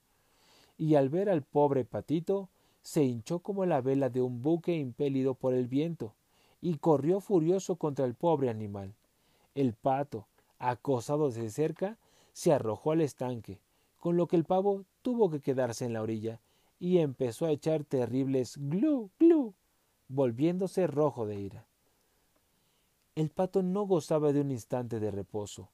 Y 0.79 0.95
al 0.95 1.11
ver 1.11 1.29
al 1.29 1.43
pobre 1.43 1.85
patito, 1.85 2.49
se 2.81 3.05
hinchó 3.05 3.41
como 3.41 3.67
la 3.67 3.81
vela 3.81 4.09
de 4.09 4.23
un 4.23 4.43
buque 4.43 4.75
impelido 4.75 5.35
por 5.35 5.55
el 5.55 5.69
viento, 5.69 6.15
y 6.61 6.79
corrió 6.79 7.21
furioso 7.21 7.77
contra 7.77 8.05
el 8.05 8.15
pobre 8.15 8.49
animal. 8.49 8.95
El 9.55 9.75
pato, 9.75 10.27
acosado 10.59 11.31
de 11.31 11.51
cerca, 11.51 11.99
se 12.33 12.53
arrojó 12.53 12.93
al 12.93 13.03
estanque, 13.03 13.61
con 14.01 14.17
lo 14.17 14.27
que 14.27 14.37
el 14.37 14.45
pavo 14.45 14.85
tuvo 15.03 15.31
que 15.31 15.41
quedarse 15.41 15.85
en 15.85 15.93
la 15.93 16.03
orilla, 16.03 16.41
y 16.83 16.99
empezó 16.99 17.47
a 17.47 17.53
echar 17.53 17.85
terribles 17.85 18.57
glu 18.59 19.13
glu, 19.21 19.55
volviéndose 20.09 20.89
rojo 20.89 21.27
de 21.27 21.39
ira. 21.39 21.65
El 23.15 23.31
pato 23.31 23.63
no 23.63 23.87
gozaba 23.87 24.33
de 24.33 24.41
un 24.41 24.51
instante 24.51 24.99
de 24.99 25.13
reposo. 25.13 25.71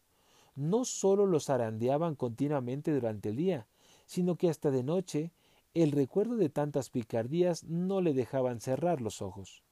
No 0.54 0.84
sólo 0.84 1.24
lo 1.24 1.40
zarandeaban 1.40 2.14
continuamente 2.14 2.92
durante 2.92 3.30
el 3.30 3.36
día, 3.36 3.66
sino 4.04 4.36
que 4.36 4.50
hasta 4.50 4.70
de 4.70 4.82
noche 4.82 5.32
el 5.72 5.92
recuerdo 5.92 6.36
de 6.36 6.50
tantas 6.50 6.90
picardías 6.90 7.64
no 7.64 8.02
le 8.02 8.12
dejaban 8.12 8.60
cerrar 8.60 9.00
los 9.00 9.22
ojos. 9.22 9.62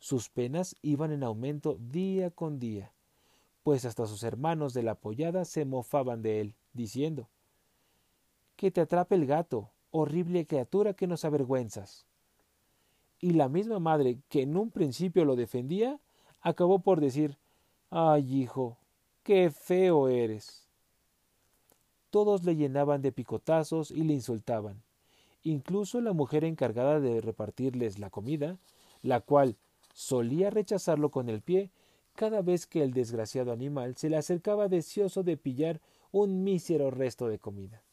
Sus 0.00 0.30
penas 0.30 0.74
iban 0.82 1.12
en 1.12 1.22
aumento 1.22 1.78
día 1.78 2.32
con 2.32 2.58
día, 2.58 2.90
pues 3.62 3.84
hasta 3.84 4.08
sus 4.08 4.24
hermanos 4.24 4.74
de 4.74 4.82
la 4.82 4.96
pollada 4.96 5.44
se 5.44 5.64
mofaban 5.64 6.22
de 6.22 6.40
él, 6.40 6.54
diciendo 6.72 7.28
Que 8.56 8.72
te 8.72 8.80
atrape 8.80 9.14
el 9.14 9.26
gato, 9.26 9.70
horrible 9.96 10.46
criatura 10.46 10.94
que 10.94 11.06
nos 11.06 11.24
avergüenzas. 11.24 12.06
Y 13.20 13.30
la 13.30 13.48
misma 13.48 13.78
madre 13.78 14.18
que 14.28 14.42
en 14.42 14.56
un 14.56 14.70
principio 14.70 15.24
lo 15.24 15.36
defendía, 15.36 15.98
acabó 16.40 16.80
por 16.80 17.00
decir 17.00 17.38
Ay, 17.90 18.42
hijo, 18.42 18.76
qué 19.22 19.50
feo 19.50 20.08
eres. 20.08 20.66
Todos 22.10 22.44
le 22.44 22.56
llenaban 22.56 23.00
de 23.00 23.12
picotazos 23.12 23.90
y 23.90 24.02
le 24.02 24.14
insultaban. 24.14 24.82
Incluso 25.42 26.00
la 26.00 26.12
mujer 26.12 26.44
encargada 26.44 27.00
de 27.00 27.20
repartirles 27.20 27.98
la 27.98 28.10
comida, 28.10 28.58
la 29.02 29.20
cual 29.20 29.56
solía 29.94 30.50
rechazarlo 30.50 31.10
con 31.10 31.28
el 31.28 31.40
pie 31.40 31.70
cada 32.14 32.42
vez 32.42 32.66
que 32.66 32.82
el 32.82 32.92
desgraciado 32.92 33.52
animal 33.52 33.96
se 33.96 34.10
le 34.10 34.16
acercaba 34.16 34.68
deseoso 34.68 35.22
de 35.22 35.36
pillar 35.36 35.80
un 36.10 36.42
mísero 36.42 36.90
resto 36.90 37.28
de 37.28 37.38
comida. 37.38 37.85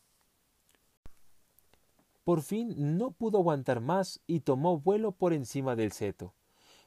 Por 2.24 2.42
fin 2.42 2.98
no 2.98 3.12
pudo 3.12 3.39
aguantar 3.39 3.82
más 3.82 4.22
y 4.27 4.42
tomó 4.42 4.80
vuelo 4.80 5.12
por 5.12 5.34
encima 5.34 5.75
del 5.75 5.92
seto. 5.92 6.34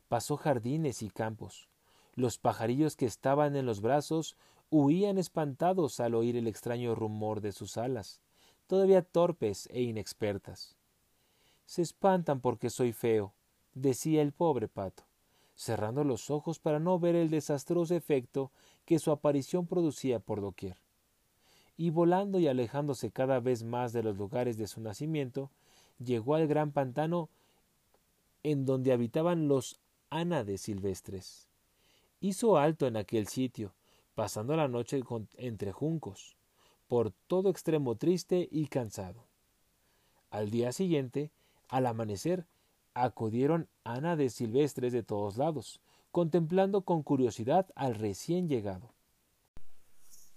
Pasó 0.09 0.37
jardines 0.37 1.02
y 1.02 1.11
campos. 1.11 1.69
Los 2.14 2.38
pajarillos 2.38 2.97
que 2.97 3.05
estaban 3.05 3.57
en 3.57 3.66
los 3.66 3.83
brazos 3.83 4.37
huían 4.71 5.19
espantados 5.19 6.00
al 6.00 6.14
oír 6.14 6.37
el 6.37 6.47
extraño 6.47 6.95
rumor 6.95 7.40
de 7.43 7.52
sus 7.52 7.76
alas, 7.76 8.23
todavía 8.66 9.02
torpes 9.02 9.69
e 9.71 9.83
inexpertas. 9.83 10.76
Se 11.66 11.83
espantan 11.83 12.40
porque 12.40 12.71
soy 12.71 12.93
feo, 12.93 13.35
decía 13.75 14.23
el 14.23 14.33
pobre 14.33 14.69
pato, 14.69 15.05
cerrando 15.55 16.02
los 16.05 16.31
ojos 16.31 16.59
para 16.59 16.81
no 16.81 16.99
ver 16.99 17.14
el 17.14 17.28
desastroso 17.28 17.95
efecto 17.95 18.52
que 18.87 18.99
su 18.99 19.11
aparición 19.11 19.66
producía 19.66 20.19
por 20.19 20.40
doquier. 20.40 20.86
Y 21.76 21.90
volando 21.90 22.38
y 22.38 22.49
alejándose 22.49 23.11
cada 23.11 23.40
vez 23.40 23.62
más 23.62 23.92
de 23.92 24.02
los 24.02 24.16
lugares 24.16 24.56
de 24.56 24.66
su 24.66 24.80
nacimiento, 24.80 25.50
llegó 25.99 26.35
al 26.35 26.47
gran 26.47 26.73
pantano 26.73 27.28
en 28.42 28.64
donde 28.64 28.92
habitaban 28.92 29.49
los 29.49 29.80
ánades 30.11 30.62
silvestres. 30.62 31.49
Hizo 32.21 32.56
alto 32.56 32.87
en 32.87 32.97
aquel 32.97 33.26
sitio, 33.26 33.75
pasando 34.14 34.56
la 34.56 34.68
noche 34.68 35.02
entre 35.37 35.73
juncos, 35.73 36.37
por 36.88 37.11
todo 37.26 37.50
extremo 37.50 37.97
triste 37.97 38.49
y 38.50 38.68
cansado. 38.68 39.25
Al 40.30 40.50
día 40.50 40.73
siguiente, 40.73 41.30
al 41.68 41.87
amanecer, 41.87 42.47
acudieron 42.95 43.68
ánades 43.85 44.35
silvestres 44.35 44.92
de 44.92 45.02
todos 45.02 45.37
lados, 45.37 45.80
contemplando 46.12 46.83
con 46.83 47.02
curiosidad 47.02 47.66
al 47.75 47.95
recién 47.95 48.49
llegado. 48.49 48.95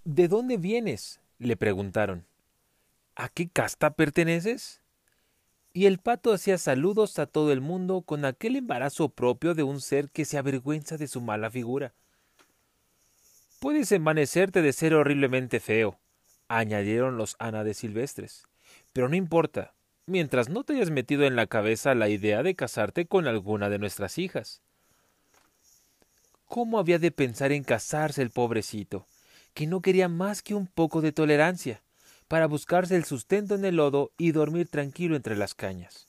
¿De 0.04 0.28
dónde 0.28 0.56
vienes? 0.56 1.20
Le 1.40 1.56
preguntaron. 1.56 2.24
¿A 3.16 3.28
qué 3.28 3.48
casta 3.48 3.90
perteneces? 3.90 4.80
y 5.72 5.86
el 5.86 5.98
pato 5.98 6.32
hacía 6.32 6.58
saludos 6.58 7.18
a 7.18 7.26
todo 7.26 7.52
el 7.52 7.60
mundo 7.60 8.02
con 8.02 8.24
aquel 8.24 8.56
embarazo 8.56 9.08
propio 9.08 9.54
de 9.54 9.62
un 9.62 9.80
ser 9.80 10.10
que 10.10 10.24
se 10.24 10.36
avergüenza 10.38 10.96
de 10.96 11.06
su 11.06 11.20
mala 11.20 11.50
figura. 11.50 11.94
Puedes 13.60 13.92
envanecerte 13.92 14.62
de 14.62 14.72
ser 14.72 14.94
horriblemente 14.94 15.60
feo, 15.60 15.98
añadieron 16.48 17.16
los 17.16 17.36
ánades 17.38 17.78
silvestres, 17.78 18.46
pero 18.92 19.08
no 19.08 19.16
importa, 19.16 19.74
mientras 20.06 20.48
no 20.48 20.64
te 20.64 20.74
hayas 20.74 20.90
metido 20.90 21.24
en 21.24 21.36
la 21.36 21.46
cabeza 21.46 21.94
la 21.94 22.08
idea 22.08 22.42
de 22.42 22.56
casarte 22.56 23.06
con 23.06 23.28
alguna 23.28 23.68
de 23.68 23.78
nuestras 23.78 24.18
hijas. 24.18 24.62
¿Cómo 26.46 26.80
había 26.80 26.98
de 26.98 27.12
pensar 27.12 27.52
en 27.52 27.62
casarse 27.62 28.22
el 28.22 28.30
pobrecito, 28.30 29.06
que 29.54 29.66
no 29.66 29.82
quería 29.82 30.08
más 30.08 30.42
que 30.42 30.54
un 30.54 30.66
poco 30.66 31.00
de 31.00 31.12
tolerancia? 31.12 31.82
para 32.30 32.46
buscarse 32.46 32.94
el 32.94 33.02
sustento 33.02 33.56
en 33.56 33.64
el 33.64 33.74
lodo 33.74 34.12
y 34.16 34.30
dormir 34.30 34.68
tranquilo 34.68 35.16
entre 35.16 35.34
las 35.34 35.52
cañas. 35.52 36.06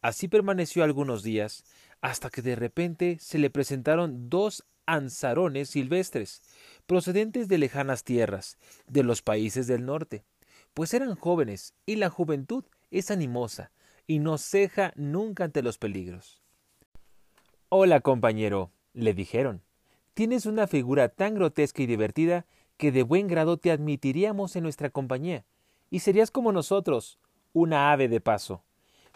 Así 0.00 0.28
permaneció 0.28 0.84
algunos 0.84 1.24
días, 1.24 1.64
hasta 2.00 2.30
que 2.30 2.40
de 2.40 2.54
repente 2.54 3.18
se 3.20 3.38
le 3.38 3.50
presentaron 3.50 4.30
dos 4.30 4.64
ansarones 4.86 5.70
silvestres, 5.70 6.40
procedentes 6.86 7.48
de 7.48 7.58
lejanas 7.58 8.04
tierras, 8.04 8.58
de 8.86 9.02
los 9.02 9.22
países 9.22 9.66
del 9.66 9.84
norte, 9.84 10.22
pues 10.72 10.94
eran 10.94 11.16
jóvenes, 11.16 11.74
y 11.84 11.96
la 11.96 12.08
juventud 12.08 12.62
es 12.92 13.10
animosa, 13.10 13.72
y 14.06 14.20
no 14.20 14.38
ceja 14.38 14.92
nunca 14.94 15.42
ante 15.42 15.62
los 15.62 15.78
peligros. 15.78 16.40
Hola, 17.70 18.02
compañero, 18.02 18.70
le 18.92 19.14
dijeron. 19.14 19.62
Tienes 20.18 20.46
una 20.46 20.66
figura 20.66 21.10
tan 21.10 21.36
grotesca 21.36 21.80
y 21.80 21.86
divertida 21.86 22.44
que 22.76 22.90
de 22.90 23.04
buen 23.04 23.28
grado 23.28 23.56
te 23.56 23.70
admitiríamos 23.70 24.56
en 24.56 24.64
nuestra 24.64 24.90
compañía, 24.90 25.44
y 25.90 26.00
serías 26.00 26.32
como 26.32 26.50
nosotros, 26.50 27.20
una 27.52 27.92
ave 27.92 28.08
de 28.08 28.20
paso. 28.20 28.64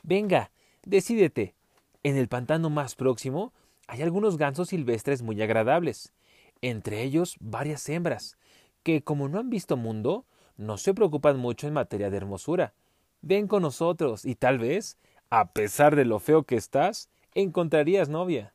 Venga, 0.04 0.52
decídete. 0.84 1.56
En 2.04 2.16
el 2.16 2.28
pantano 2.28 2.70
más 2.70 2.94
próximo 2.94 3.52
hay 3.88 4.02
algunos 4.02 4.36
gansos 4.36 4.68
silvestres 4.68 5.22
muy 5.22 5.42
agradables, 5.42 6.12
entre 6.60 7.02
ellos 7.02 7.34
varias 7.40 7.88
hembras, 7.88 8.38
que 8.84 9.02
como 9.02 9.28
no 9.28 9.40
han 9.40 9.50
visto 9.50 9.76
mundo, 9.76 10.24
no 10.56 10.78
se 10.78 10.94
preocupan 10.94 11.36
mucho 11.36 11.66
en 11.66 11.74
materia 11.74 12.10
de 12.10 12.16
hermosura. 12.16 12.74
Ven 13.22 13.48
con 13.48 13.62
nosotros 13.62 14.24
y 14.24 14.36
tal 14.36 14.60
vez, 14.60 14.98
a 15.30 15.52
pesar 15.52 15.96
de 15.96 16.04
lo 16.04 16.20
feo 16.20 16.44
que 16.44 16.54
estás, 16.54 17.10
encontrarías 17.34 18.08
novia. 18.08 18.54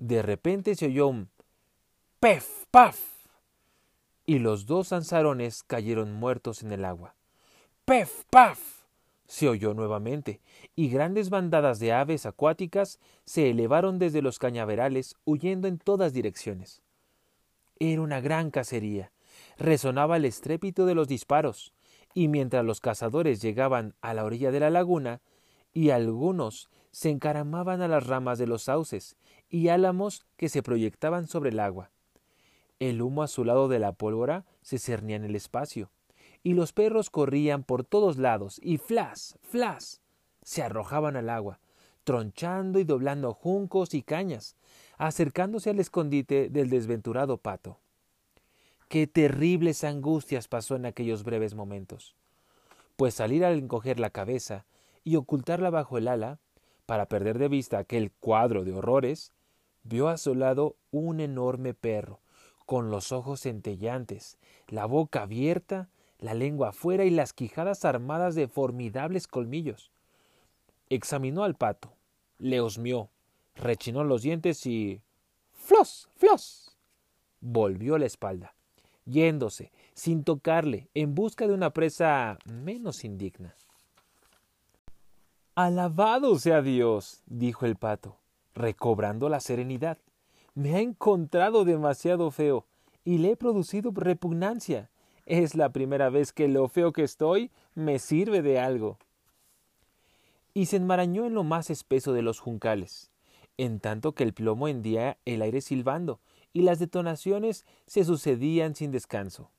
De 0.00 0.22
repente 0.22 0.74
se 0.74 0.86
oyó 0.86 1.06
un 1.06 1.30
pef, 2.18 2.66
paf 2.72 3.20
y 4.30 4.38
los 4.38 4.66
dos 4.66 4.92
ansarones 4.92 5.64
cayeron 5.64 6.12
muertos 6.12 6.62
en 6.62 6.70
el 6.70 6.84
agua. 6.84 7.16
¡Pef! 7.84 8.22
¡Paf! 8.30 8.84
se 9.26 9.48
oyó 9.48 9.74
nuevamente, 9.74 10.40
y 10.76 10.88
grandes 10.88 11.30
bandadas 11.30 11.80
de 11.80 11.92
aves 11.92 12.26
acuáticas 12.26 13.00
se 13.24 13.50
elevaron 13.50 13.98
desde 13.98 14.22
los 14.22 14.38
cañaverales, 14.38 15.16
huyendo 15.24 15.66
en 15.66 15.78
todas 15.78 16.12
direcciones. 16.12 16.80
Era 17.80 18.02
una 18.02 18.20
gran 18.20 18.52
cacería. 18.52 19.10
Resonaba 19.58 20.16
el 20.16 20.24
estrépito 20.24 20.86
de 20.86 20.94
los 20.94 21.08
disparos, 21.08 21.72
y 22.14 22.28
mientras 22.28 22.64
los 22.64 22.80
cazadores 22.80 23.42
llegaban 23.42 23.94
a 24.00 24.14
la 24.14 24.24
orilla 24.24 24.52
de 24.52 24.60
la 24.60 24.70
laguna, 24.70 25.22
y 25.72 25.90
algunos 25.90 26.70
se 26.92 27.10
encaramaban 27.10 27.82
a 27.82 27.88
las 27.88 28.06
ramas 28.06 28.38
de 28.38 28.46
los 28.46 28.64
sauces 28.64 29.16
y 29.48 29.68
álamos 29.68 30.26
que 30.36 30.48
se 30.48 30.62
proyectaban 30.62 31.26
sobre 31.26 31.50
el 31.50 31.60
agua. 31.60 31.90
El 32.78 33.02
humo 33.02 33.22
azulado 33.22 33.68
de 33.68 33.78
la 33.78 33.92
pólvora 33.92 34.44
se 34.62 34.78
cernía 34.78 35.16
en 35.16 35.24
el 35.24 35.36
espacio, 35.36 35.90
y 36.42 36.54
los 36.54 36.72
perros 36.72 37.10
corrían 37.10 37.62
por 37.62 37.84
todos 37.84 38.16
lados 38.16 38.58
y 38.62 38.78
flas, 38.78 39.38
flas, 39.42 40.00
se 40.42 40.62
arrojaban 40.62 41.16
al 41.16 41.28
agua, 41.28 41.60
tronchando 42.04 42.78
y 42.78 42.84
doblando 42.84 43.34
juncos 43.34 43.92
y 43.94 44.02
cañas, 44.02 44.56
acercándose 44.96 45.70
al 45.70 45.78
escondite 45.78 46.48
del 46.48 46.70
desventurado 46.70 47.36
pato. 47.36 47.78
Qué 48.88 49.06
terribles 49.06 49.84
angustias 49.84 50.48
pasó 50.48 50.76
en 50.76 50.86
aquellos 50.86 51.22
breves 51.22 51.54
momentos. 51.54 52.16
Pues 52.96 53.14
salir 53.14 53.44
al 53.44 53.58
encoger 53.58 54.00
la 54.00 54.10
cabeza 54.10 54.66
y 55.04 55.16
ocultarla 55.16 55.70
bajo 55.70 55.98
el 55.98 56.08
ala, 56.08 56.38
para 56.90 57.06
perder 57.06 57.38
de 57.38 57.46
vista 57.46 57.78
aquel 57.78 58.10
cuadro 58.10 58.64
de 58.64 58.72
horrores, 58.72 59.32
vio 59.84 60.08
a 60.08 60.16
su 60.16 60.34
lado 60.34 60.74
un 60.90 61.20
enorme 61.20 61.72
perro, 61.72 62.18
con 62.66 62.90
los 62.90 63.12
ojos 63.12 63.42
centellantes, 63.42 64.38
la 64.66 64.86
boca 64.86 65.22
abierta, 65.22 65.88
la 66.18 66.34
lengua 66.34 66.70
afuera 66.70 67.04
y 67.04 67.10
las 67.10 67.32
quijadas 67.32 67.84
armadas 67.84 68.34
de 68.34 68.48
formidables 68.48 69.28
colmillos. 69.28 69.92
Examinó 70.88 71.44
al 71.44 71.54
pato, 71.54 71.92
le 72.38 72.60
osmió, 72.60 73.08
rechinó 73.54 74.02
los 74.02 74.22
dientes 74.22 74.66
y. 74.66 75.00
¡Flos! 75.52 76.08
¡Flos! 76.16 76.76
Volvió 77.40 77.98
la 77.98 78.06
espalda, 78.06 78.52
yéndose, 79.04 79.70
sin 79.94 80.24
tocarle, 80.24 80.88
en 80.94 81.14
busca 81.14 81.46
de 81.46 81.54
una 81.54 81.70
presa 81.70 82.36
menos 82.46 83.04
indigna. 83.04 83.54
Alabado 85.62 86.38
sea 86.38 86.62
Dios, 86.62 87.22
dijo 87.26 87.66
el 87.66 87.76
pato, 87.76 88.16
recobrando 88.54 89.28
la 89.28 89.40
serenidad. 89.40 89.98
Me 90.54 90.74
ha 90.74 90.80
encontrado 90.80 91.66
demasiado 91.66 92.30
feo 92.30 92.64
y 93.04 93.18
le 93.18 93.32
he 93.32 93.36
producido 93.36 93.92
repugnancia. 93.94 94.88
Es 95.26 95.54
la 95.54 95.68
primera 95.68 96.08
vez 96.08 96.32
que 96.32 96.48
lo 96.48 96.66
feo 96.68 96.94
que 96.94 97.02
estoy 97.02 97.50
me 97.74 97.98
sirve 97.98 98.40
de 98.40 98.58
algo. 98.58 98.96
Y 100.54 100.64
se 100.64 100.76
enmarañó 100.76 101.26
en 101.26 101.34
lo 101.34 101.44
más 101.44 101.68
espeso 101.68 102.14
de 102.14 102.22
los 102.22 102.40
juncales, 102.40 103.10
en 103.58 103.80
tanto 103.80 104.12
que 104.12 104.22
el 104.22 104.32
plomo 104.32 104.66
hendía 104.66 105.18
el 105.26 105.42
aire 105.42 105.60
silbando 105.60 106.20
y 106.54 106.62
las 106.62 106.78
detonaciones 106.78 107.66
se 107.86 108.04
sucedían 108.04 108.74
sin 108.74 108.92
descanso. 108.92 109.50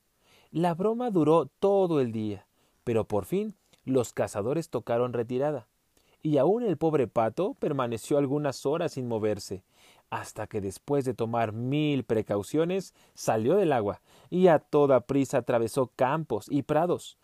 La 0.50 0.74
broma 0.74 1.12
duró 1.12 1.46
todo 1.46 2.00
el 2.00 2.10
día, 2.10 2.48
pero 2.82 3.06
por 3.06 3.24
fin 3.24 3.54
los 3.84 4.12
cazadores 4.12 4.68
tocaron 4.68 5.12
retirada 5.12 5.68
y 6.22 6.38
aún 6.38 6.62
el 6.62 6.76
pobre 6.76 7.08
pato 7.08 7.54
permaneció 7.54 8.18
algunas 8.18 8.64
horas 8.64 8.92
sin 8.92 9.08
moverse, 9.08 9.64
hasta 10.10 10.46
que 10.46 10.60
después 10.60 11.04
de 11.04 11.14
tomar 11.14 11.52
mil 11.52 12.04
precauciones 12.04 12.94
salió 13.14 13.56
del 13.56 13.72
agua 13.72 14.00
y 14.30 14.48
a 14.48 14.58
toda 14.58 15.00
prisa 15.00 15.38
atravesó 15.38 15.90
campos 15.96 16.46
y 16.48 16.62
prados, 16.62 17.18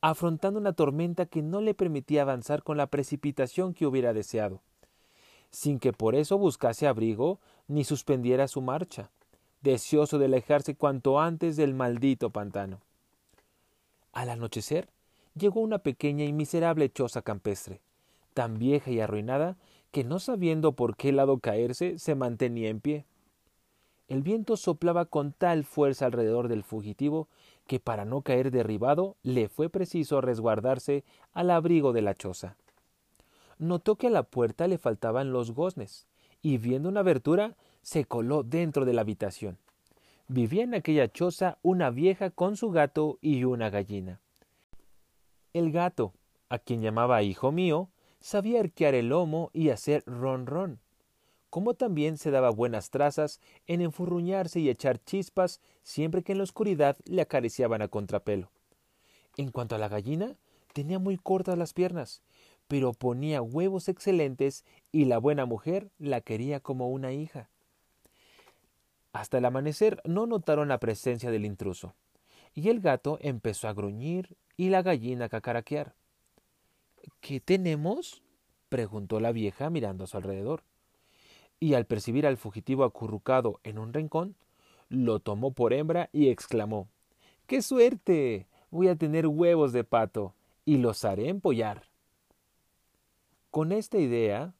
afrontando 0.00 0.60
una 0.60 0.72
tormenta 0.72 1.26
que 1.26 1.42
no 1.42 1.60
le 1.60 1.74
permitía 1.74 2.22
avanzar 2.22 2.62
con 2.62 2.76
la 2.76 2.86
precipitación 2.86 3.74
que 3.74 3.86
hubiera 3.86 4.12
deseado, 4.12 4.62
sin 5.50 5.78
que 5.78 5.92
por 5.92 6.14
eso 6.14 6.38
buscase 6.38 6.86
abrigo 6.86 7.40
ni 7.66 7.84
suspendiera 7.84 8.48
su 8.48 8.62
marcha, 8.62 9.10
deseoso 9.60 10.18
de 10.18 10.26
alejarse 10.26 10.76
cuanto 10.76 11.20
antes 11.20 11.56
del 11.56 11.74
maldito 11.74 12.30
pantano. 12.30 12.80
Al 14.12 14.30
anochecer 14.30 14.88
llegó 15.34 15.60
una 15.60 15.78
pequeña 15.78 16.24
y 16.24 16.32
miserable 16.32 16.90
choza 16.90 17.22
campestre, 17.22 17.80
tan 18.34 18.58
vieja 18.58 18.90
y 18.90 19.00
arruinada 19.00 19.56
que 19.90 20.04
no 20.04 20.18
sabiendo 20.18 20.72
por 20.72 20.96
qué 20.96 21.12
lado 21.12 21.38
caerse 21.38 21.98
se 21.98 22.14
mantenía 22.14 22.68
en 22.68 22.80
pie. 22.80 23.06
El 24.08 24.22
viento 24.22 24.56
soplaba 24.56 25.04
con 25.04 25.32
tal 25.32 25.64
fuerza 25.64 26.06
alrededor 26.06 26.48
del 26.48 26.62
fugitivo 26.62 27.28
que 27.66 27.78
para 27.78 28.04
no 28.04 28.22
caer 28.22 28.50
derribado 28.50 29.16
le 29.22 29.48
fue 29.48 29.68
preciso 29.68 30.20
resguardarse 30.20 31.04
al 31.32 31.50
abrigo 31.50 31.92
de 31.92 32.02
la 32.02 32.14
choza. 32.14 32.56
Notó 33.58 33.96
que 33.96 34.06
a 34.06 34.10
la 34.10 34.22
puerta 34.22 34.66
le 34.66 34.78
faltaban 34.78 35.32
los 35.32 35.52
goznes, 35.52 36.06
y 36.40 36.58
viendo 36.58 36.88
una 36.88 37.00
abertura 37.00 37.56
se 37.82 38.04
coló 38.04 38.42
dentro 38.42 38.84
de 38.84 38.94
la 38.94 39.02
habitación. 39.02 39.58
Vivía 40.28 40.62
en 40.62 40.74
aquella 40.74 41.10
choza 41.10 41.58
una 41.62 41.90
vieja 41.90 42.30
con 42.30 42.56
su 42.56 42.70
gato 42.70 43.18
y 43.20 43.44
una 43.44 43.70
gallina. 43.70 44.20
El 45.52 45.72
gato, 45.72 46.12
a 46.48 46.58
quien 46.58 46.80
llamaba 46.80 47.22
hijo 47.22 47.50
mío, 47.50 47.88
sabía 48.20 48.60
arquear 48.60 48.94
el 48.94 49.08
lomo 49.08 49.50
y 49.52 49.70
hacer 49.70 50.02
ron 50.06 50.46
ron, 50.46 50.80
como 51.50 51.74
también 51.74 52.18
se 52.18 52.30
daba 52.30 52.50
buenas 52.50 52.90
trazas 52.90 53.40
en 53.66 53.80
enfurruñarse 53.80 54.60
y 54.60 54.68
echar 54.68 55.02
chispas 55.02 55.60
siempre 55.82 56.22
que 56.22 56.32
en 56.32 56.38
la 56.38 56.44
oscuridad 56.44 56.96
le 57.04 57.22
acariciaban 57.22 57.82
a 57.82 57.88
contrapelo. 57.88 58.50
En 59.36 59.50
cuanto 59.50 59.74
a 59.74 59.78
la 59.78 59.88
gallina, 59.88 60.36
tenía 60.72 60.98
muy 60.98 61.16
cortas 61.16 61.56
las 61.56 61.72
piernas, 61.72 62.22
pero 62.66 62.92
ponía 62.92 63.40
huevos 63.40 63.88
excelentes 63.88 64.64
y 64.92 65.06
la 65.06 65.18
buena 65.18 65.46
mujer 65.46 65.90
la 65.98 66.20
quería 66.20 66.60
como 66.60 66.90
una 66.90 67.12
hija. 67.12 67.48
Hasta 69.12 69.38
el 69.38 69.46
amanecer 69.46 70.02
no 70.04 70.26
notaron 70.26 70.68
la 70.68 70.78
presencia 70.78 71.30
del 71.30 71.46
intruso, 71.46 71.94
y 72.54 72.68
el 72.68 72.80
gato 72.80 73.18
empezó 73.22 73.68
a 73.68 73.72
gruñir 73.72 74.36
y 74.56 74.68
la 74.68 74.82
gallina 74.82 75.26
a 75.26 75.28
cacaraquear. 75.28 75.94
¿Qué 77.20 77.40
tenemos? 77.40 78.22
preguntó 78.68 79.20
la 79.20 79.32
vieja 79.32 79.70
mirando 79.70 80.04
a 80.04 80.06
su 80.06 80.16
alrededor. 80.16 80.62
Y 81.60 81.74
al 81.74 81.86
percibir 81.86 82.26
al 82.26 82.36
fugitivo 82.36 82.84
acurrucado 82.84 83.60
en 83.64 83.78
un 83.78 83.92
rincón, 83.92 84.36
lo 84.88 85.20
tomó 85.20 85.52
por 85.52 85.72
hembra 85.72 86.08
y 86.12 86.28
exclamó 86.28 86.88
¡Qué 87.46 87.62
suerte! 87.62 88.46
Voy 88.70 88.88
a 88.88 88.96
tener 88.96 89.26
huevos 89.26 89.72
de 89.72 89.84
pato 89.84 90.34
y 90.64 90.76
los 90.76 91.04
haré 91.04 91.28
empollar. 91.28 91.84
Con 93.50 93.72
esta 93.72 93.98
idea 93.98 94.54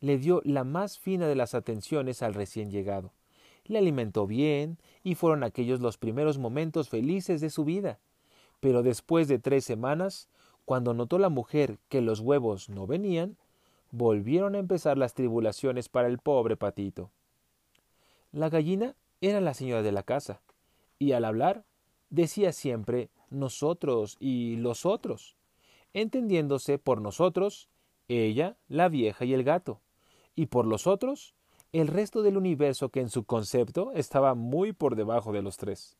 le 0.00 0.18
dio 0.18 0.42
la 0.44 0.64
más 0.64 0.98
fina 0.98 1.28
de 1.28 1.36
las 1.36 1.54
atenciones 1.54 2.22
al 2.22 2.34
recién 2.34 2.70
llegado. 2.70 3.12
Le 3.64 3.78
alimentó 3.78 4.26
bien 4.26 4.78
y 5.04 5.14
fueron 5.14 5.44
aquellos 5.44 5.80
los 5.80 5.96
primeros 5.96 6.38
momentos 6.38 6.88
felices 6.88 7.40
de 7.40 7.50
su 7.50 7.64
vida. 7.64 8.00
Pero 8.58 8.82
después 8.82 9.28
de 9.28 9.38
tres 9.38 9.64
semanas 9.64 10.28
cuando 10.64 10.94
notó 10.94 11.18
la 11.18 11.28
mujer 11.28 11.78
que 11.88 12.00
los 12.00 12.20
huevos 12.20 12.68
no 12.68 12.86
venían, 12.86 13.36
volvieron 13.90 14.54
a 14.54 14.58
empezar 14.58 14.98
las 14.98 15.14
tribulaciones 15.14 15.88
para 15.88 16.08
el 16.08 16.18
pobre 16.18 16.56
patito. 16.56 17.10
La 18.32 18.48
gallina 18.48 18.96
era 19.20 19.40
la 19.40 19.54
señora 19.54 19.82
de 19.82 19.92
la 19.92 20.02
casa, 20.02 20.40
y 20.98 21.12
al 21.12 21.24
hablar 21.24 21.64
decía 22.10 22.52
siempre 22.52 23.10
nosotros 23.30 24.16
y 24.20 24.56
los 24.56 24.86
otros, 24.86 25.36
entendiéndose 25.92 26.78
por 26.78 27.00
nosotros 27.00 27.68
ella, 28.08 28.56
la 28.68 28.88
vieja 28.88 29.24
y 29.24 29.34
el 29.34 29.44
gato, 29.44 29.80
y 30.34 30.46
por 30.46 30.66
los 30.66 30.86
otros 30.86 31.34
el 31.72 31.88
resto 31.88 32.22
del 32.22 32.36
universo 32.36 32.90
que 32.90 33.00
en 33.00 33.08
su 33.08 33.24
concepto 33.24 33.92
estaba 33.92 34.34
muy 34.34 34.72
por 34.72 34.94
debajo 34.94 35.32
de 35.32 35.42
los 35.42 35.56
tres. 35.56 35.96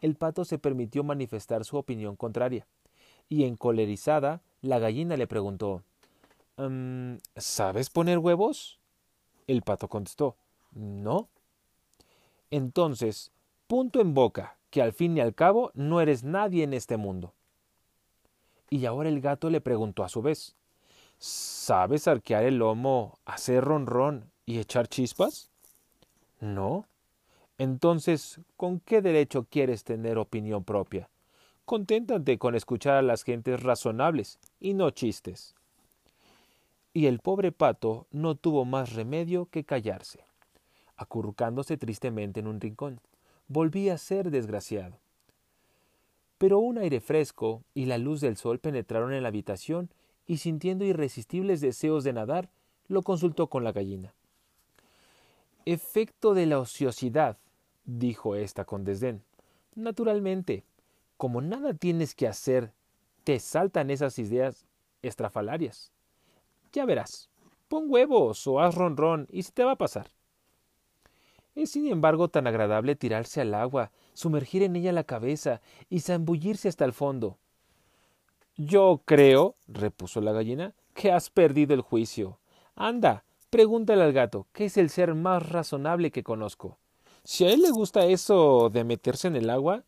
El 0.00 0.14
pato 0.14 0.44
se 0.44 0.58
permitió 0.58 1.04
manifestar 1.04 1.64
su 1.64 1.76
opinión 1.76 2.16
contraria, 2.16 2.66
y 3.28 3.44
encolerizada, 3.44 4.40
la 4.62 4.78
gallina 4.78 5.16
le 5.16 5.26
preguntó 5.26 5.82
mm, 6.56 7.14
¿Sabes 7.36 7.90
poner 7.90 8.18
huevos? 8.18 8.78
El 9.46 9.62
pato 9.62 9.88
contestó 9.88 10.36
No. 10.72 11.28
Entonces, 12.50 13.32
punto 13.66 14.00
en 14.00 14.14
boca, 14.14 14.58
que 14.70 14.82
al 14.82 14.92
fin 14.92 15.16
y 15.16 15.20
al 15.20 15.34
cabo 15.34 15.70
no 15.74 16.00
eres 16.00 16.24
nadie 16.24 16.64
en 16.64 16.72
este 16.72 16.96
mundo. 16.96 17.34
Y 18.70 18.86
ahora 18.86 19.08
el 19.08 19.20
gato 19.20 19.50
le 19.50 19.60
preguntó 19.60 20.04
a 20.04 20.08
su 20.08 20.22
vez 20.22 20.56
¿Sabes 21.18 22.06
arquear 22.06 22.44
el 22.44 22.58
lomo, 22.58 23.18
hacer 23.24 23.64
ronrón 23.64 24.30
y 24.46 24.58
echar 24.58 24.86
chispas? 24.86 25.50
No. 26.40 26.86
Entonces, 27.58 28.40
¿con 28.56 28.78
qué 28.78 29.02
derecho 29.02 29.44
quieres 29.50 29.82
tener 29.82 30.16
opinión 30.16 30.62
propia? 30.62 31.08
Conténtate 31.68 32.38
con 32.38 32.54
escuchar 32.54 32.94
a 32.94 33.02
las 33.02 33.24
gentes 33.24 33.62
razonables 33.62 34.38
y 34.58 34.72
no 34.72 34.88
chistes. 34.88 35.54
Y 36.94 37.04
el 37.04 37.18
pobre 37.18 37.52
pato 37.52 38.06
no 38.10 38.36
tuvo 38.36 38.64
más 38.64 38.94
remedio 38.94 39.50
que 39.50 39.64
callarse, 39.64 40.24
acurrucándose 40.96 41.76
tristemente 41.76 42.40
en 42.40 42.46
un 42.46 42.58
rincón. 42.58 43.02
Volvía 43.48 43.92
a 43.92 43.98
ser 43.98 44.30
desgraciado. 44.30 44.96
Pero 46.38 46.58
un 46.58 46.78
aire 46.78 47.00
fresco 47.00 47.62
y 47.74 47.84
la 47.84 47.98
luz 47.98 48.22
del 48.22 48.38
sol 48.38 48.60
penetraron 48.60 49.12
en 49.12 49.22
la 49.22 49.28
habitación 49.28 49.90
y 50.26 50.38
sintiendo 50.38 50.86
irresistibles 50.86 51.60
deseos 51.60 52.02
de 52.02 52.14
nadar, 52.14 52.48
lo 52.86 53.02
consultó 53.02 53.48
con 53.48 53.62
la 53.62 53.72
gallina. 53.72 54.14
Efecto 55.66 56.32
de 56.32 56.46
la 56.46 56.60
ociosidad, 56.60 57.36
dijo 57.84 58.36
ésta 58.36 58.64
con 58.64 58.84
desdén. 58.84 59.22
Naturalmente, 59.74 60.64
como 61.18 61.42
nada 61.42 61.74
tienes 61.74 62.14
que 62.14 62.26
hacer, 62.26 62.72
te 63.24 63.38
saltan 63.40 63.90
esas 63.90 64.18
ideas 64.18 64.64
estrafalarias. 65.02 65.92
Ya 66.72 66.86
verás. 66.86 67.28
Pon 67.68 67.84
huevos 67.88 68.46
o 68.46 68.60
haz 68.60 68.74
ronrón 68.74 69.26
y 69.30 69.42
se 69.42 69.52
te 69.52 69.64
va 69.64 69.72
a 69.72 69.78
pasar. 69.78 70.08
Es 71.54 71.72
sin 71.72 71.88
embargo 71.88 72.28
tan 72.28 72.46
agradable 72.46 72.94
tirarse 72.94 73.40
al 73.40 73.52
agua, 73.52 73.90
sumergir 74.14 74.62
en 74.62 74.76
ella 74.76 74.92
la 74.92 75.04
cabeza 75.04 75.60
y 75.90 76.00
zambullirse 76.00 76.68
hasta 76.68 76.84
el 76.84 76.92
fondo. 76.92 77.36
Yo 78.56 79.02
creo, 79.04 79.56
repuso 79.66 80.20
la 80.20 80.32
gallina, 80.32 80.74
que 80.94 81.10
has 81.10 81.30
perdido 81.30 81.74
el 81.74 81.80
juicio. 81.80 82.38
Anda, 82.76 83.24
pregúntale 83.50 84.04
al 84.04 84.12
gato, 84.12 84.46
que 84.52 84.66
es 84.66 84.76
el 84.76 84.88
ser 84.88 85.14
más 85.14 85.48
razonable 85.48 86.12
que 86.12 86.22
conozco. 86.22 86.78
Si 87.24 87.44
a 87.44 87.50
él 87.50 87.62
le 87.62 87.70
gusta 87.70 88.06
eso 88.06 88.70
de 88.70 88.84
meterse 88.84 89.28
en 89.28 89.36
el 89.36 89.50
agua, 89.50 89.84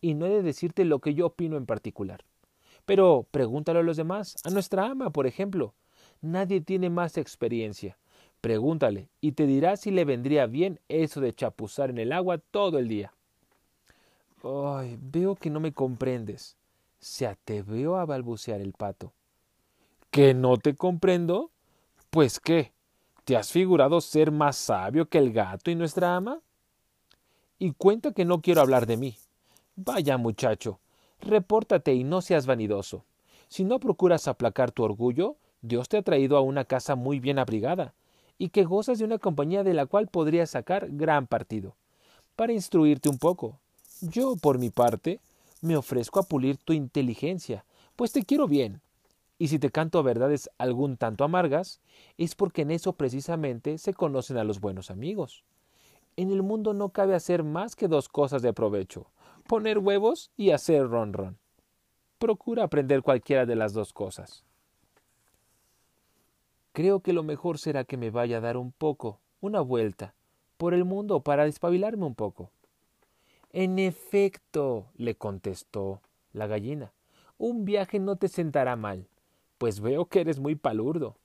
y 0.00 0.14
no 0.14 0.26
he 0.26 0.30
de 0.30 0.42
decirte 0.42 0.84
lo 0.84 1.00
que 1.00 1.14
yo 1.14 1.26
opino 1.26 1.56
en 1.56 1.66
particular. 1.66 2.24
Pero 2.86 3.26
pregúntalo 3.30 3.80
a 3.80 3.82
los 3.82 3.96
demás, 3.96 4.36
a 4.44 4.50
nuestra 4.50 4.86
ama, 4.86 5.10
por 5.10 5.26
ejemplo. 5.26 5.74
Nadie 6.22 6.60
tiene 6.60 6.90
más 6.90 7.16
experiencia. 7.16 7.96
Pregúntale 8.40 9.08
y 9.20 9.32
te 9.32 9.46
dirá 9.46 9.76
si 9.76 9.90
le 9.90 10.04
vendría 10.04 10.46
bien 10.46 10.80
eso 10.88 11.20
de 11.20 11.34
chapuzar 11.34 11.90
en 11.90 11.98
el 11.98 12.12
agua 12.12 12.38
todo 12.38 12.78
el 12.78 12.88
día. 12.88 13.12
Ay, 14.42 14.98
veo 15.00 15.36
que 15.36 15.50
no 15.50 15.60
me 15.60 15.72
comprendes. 15.72 16.56
Se 16.98 17.26
atrevió 17.26 17.96
a 17.96 18.06
balbucear 18.06 18.60
el 18.60 18.72
pato. 18.72 19.12
¿Que 20.10 20.34
no 20.34 20.56
te 20.56 20.74
comprendo? 20.74 21.50
Pues 22.10 22.40
qué, 22.40 22.72
¿te 23.24 23.36
has 23.36 23.52
figurado 23.52 24.00
ser 24.00 24.30
más 24.30 24.56
sabio 24.56 25.08
que 25.08 25.18
el 25.18 25.32
gato 25.32 25.70
y 25.70 25.74
nuestra 25.74 26.16
ama? 26.16 26.40
Y 27.58 27.72
cuenta 27.72 28.12
que 28.12 28.24
no 28.24 28.40
quiero 28.40 28.62
hablar 28.62 28.86
de 28.86 28.96
mí. 28.96 29.16
Vaya, 29.82 30.18
muchacho, 30.18 30.78
repórtate 31.22 31.94
y 31.94 32.04
no 32.04 32.20
seas 32.20 32.44
vanidoso. 32.44 33.06
Si 33.48 33.64
no 33.64 33.80
procuras 33.80 34.28
aplacar 34.28 34.72
tu 34.72 34.82
orgullo, 34.82 35.36
Dios 35.62 35.88
te 35.88 35.96
ha 35.96 36.02
traído 36.02 36.36
a 36.36 36.42
una 36.42 36.66
casa 36.66 36.96
muy 36.96 37.18
bien 37.18 37.38
abrigada, 37.38 37.94
y 38.36 38.50
que 38.50 38.64
gozas 38.64 38.98
de 38.98 39.06
una 39.06 39.16
compañía 39.16 39.64
de 39.64 39.72
la 39.72 39.86
cual 39.86 40.08
podrías 40.08 40.50
sacar 40.50 40.88
gran 40.90 41.26
partido. 41.26 41.76
Para 42.36 42.52
instruirte 42.52 43.08
un 43.08 43.16
poco, 43.16 43.58
yo, 44.02 44.36
por 44.36 44.58
mi 44.58 44.68
parte, 44.68 45.18
me 45.62 45.78
ofrezco 45.78 46.20
a 46.20 46.24
pulir 46.24 46.58
tu 46.58 46.74
inteligencia, 46.74 47.64
pues 47.96 48.12
te 48.12 48.22
quiero 48.22 48.46
bien. 48.46 48.82
Y 49.38 49.48
si 49.48 49.58
te 49.58 49.70
canto 49.70 50.02
verdades 50.02 50.50
algún 50.58 50.98
tanto 50.98 51.24
amargas, 51.24 51.80
es 52.18 52.34
porque 52.34 52.62
en 52.62 52.70
eso 52.70 52.92
precisamente 52.92 53.78
se 53.78 53.94
conocen 53.94 54.36
a 54.36 54.44
los 54.44 54.60
buenos 54.60 54.90
amigos. 54.90 55.42
En 56.18 56.30
el 56.32 56.42
mundo 56.42 56.74
no 56.74 56.90
cabe 56.90 57.14
hacer 57.14 57.44
más 57.44 57.74
que 57.76 57.88
dos 57.88 58.10
cosas 58.10 58.42
de 58.42 58.52
provecho, 58.52 59.06
poner 59.50 59.78
huevos 59.78 60.30
y 60.36 60.52
hacer 60.52 60.88
ron 60.88 61.12
ron. 61.12 61.36
Procura 62.20 62.62
aprender 62.62 63.02
cualquiera 63.02 63.46
de 63.46 63.56
las 63.56 63.72
dos 63.72 63.92
cosas. 63.92 64.44
Creo 66.70 67.00
que 67.00 67.12
lo 67.12 67.24
mejor 67.24 67.58
será 67.58 67.82
que 67.82 67.96
me 67.96 68.10
vaya 68.10 68.36
a 68.36 68.40
dar 68.40 68.56
un 68.56 68.70
poco, 68.70 69.18
una 69.40 69.60
vuelta, 69.60 70.14
por 70.56 70.72
el 70.72 70.84
mundo 70.84 71.24
para 71.24 71.46
despabilarme 71.46 72.04
un 72.04 72.14
poco. 72.14 72.52
En 73.52 73.80
efecto, 73.80 74.86
le 74.94 75.16
contestó 75.16 76.00
la 76.32 76.46
gallina, 76.46 76.92
un 77.36 77.64
viaje 77.64 77.98
no 77.98 78.14
te 78.14 78.28
sentará 78.28 78.76
mal, 78.76 79.08
pues 79.58 79.80
veo 79.80 80.06
que 80.06 80.20
eres 80.20 80.38
muy 80.38 80.54
palurdo. 80.54 81.16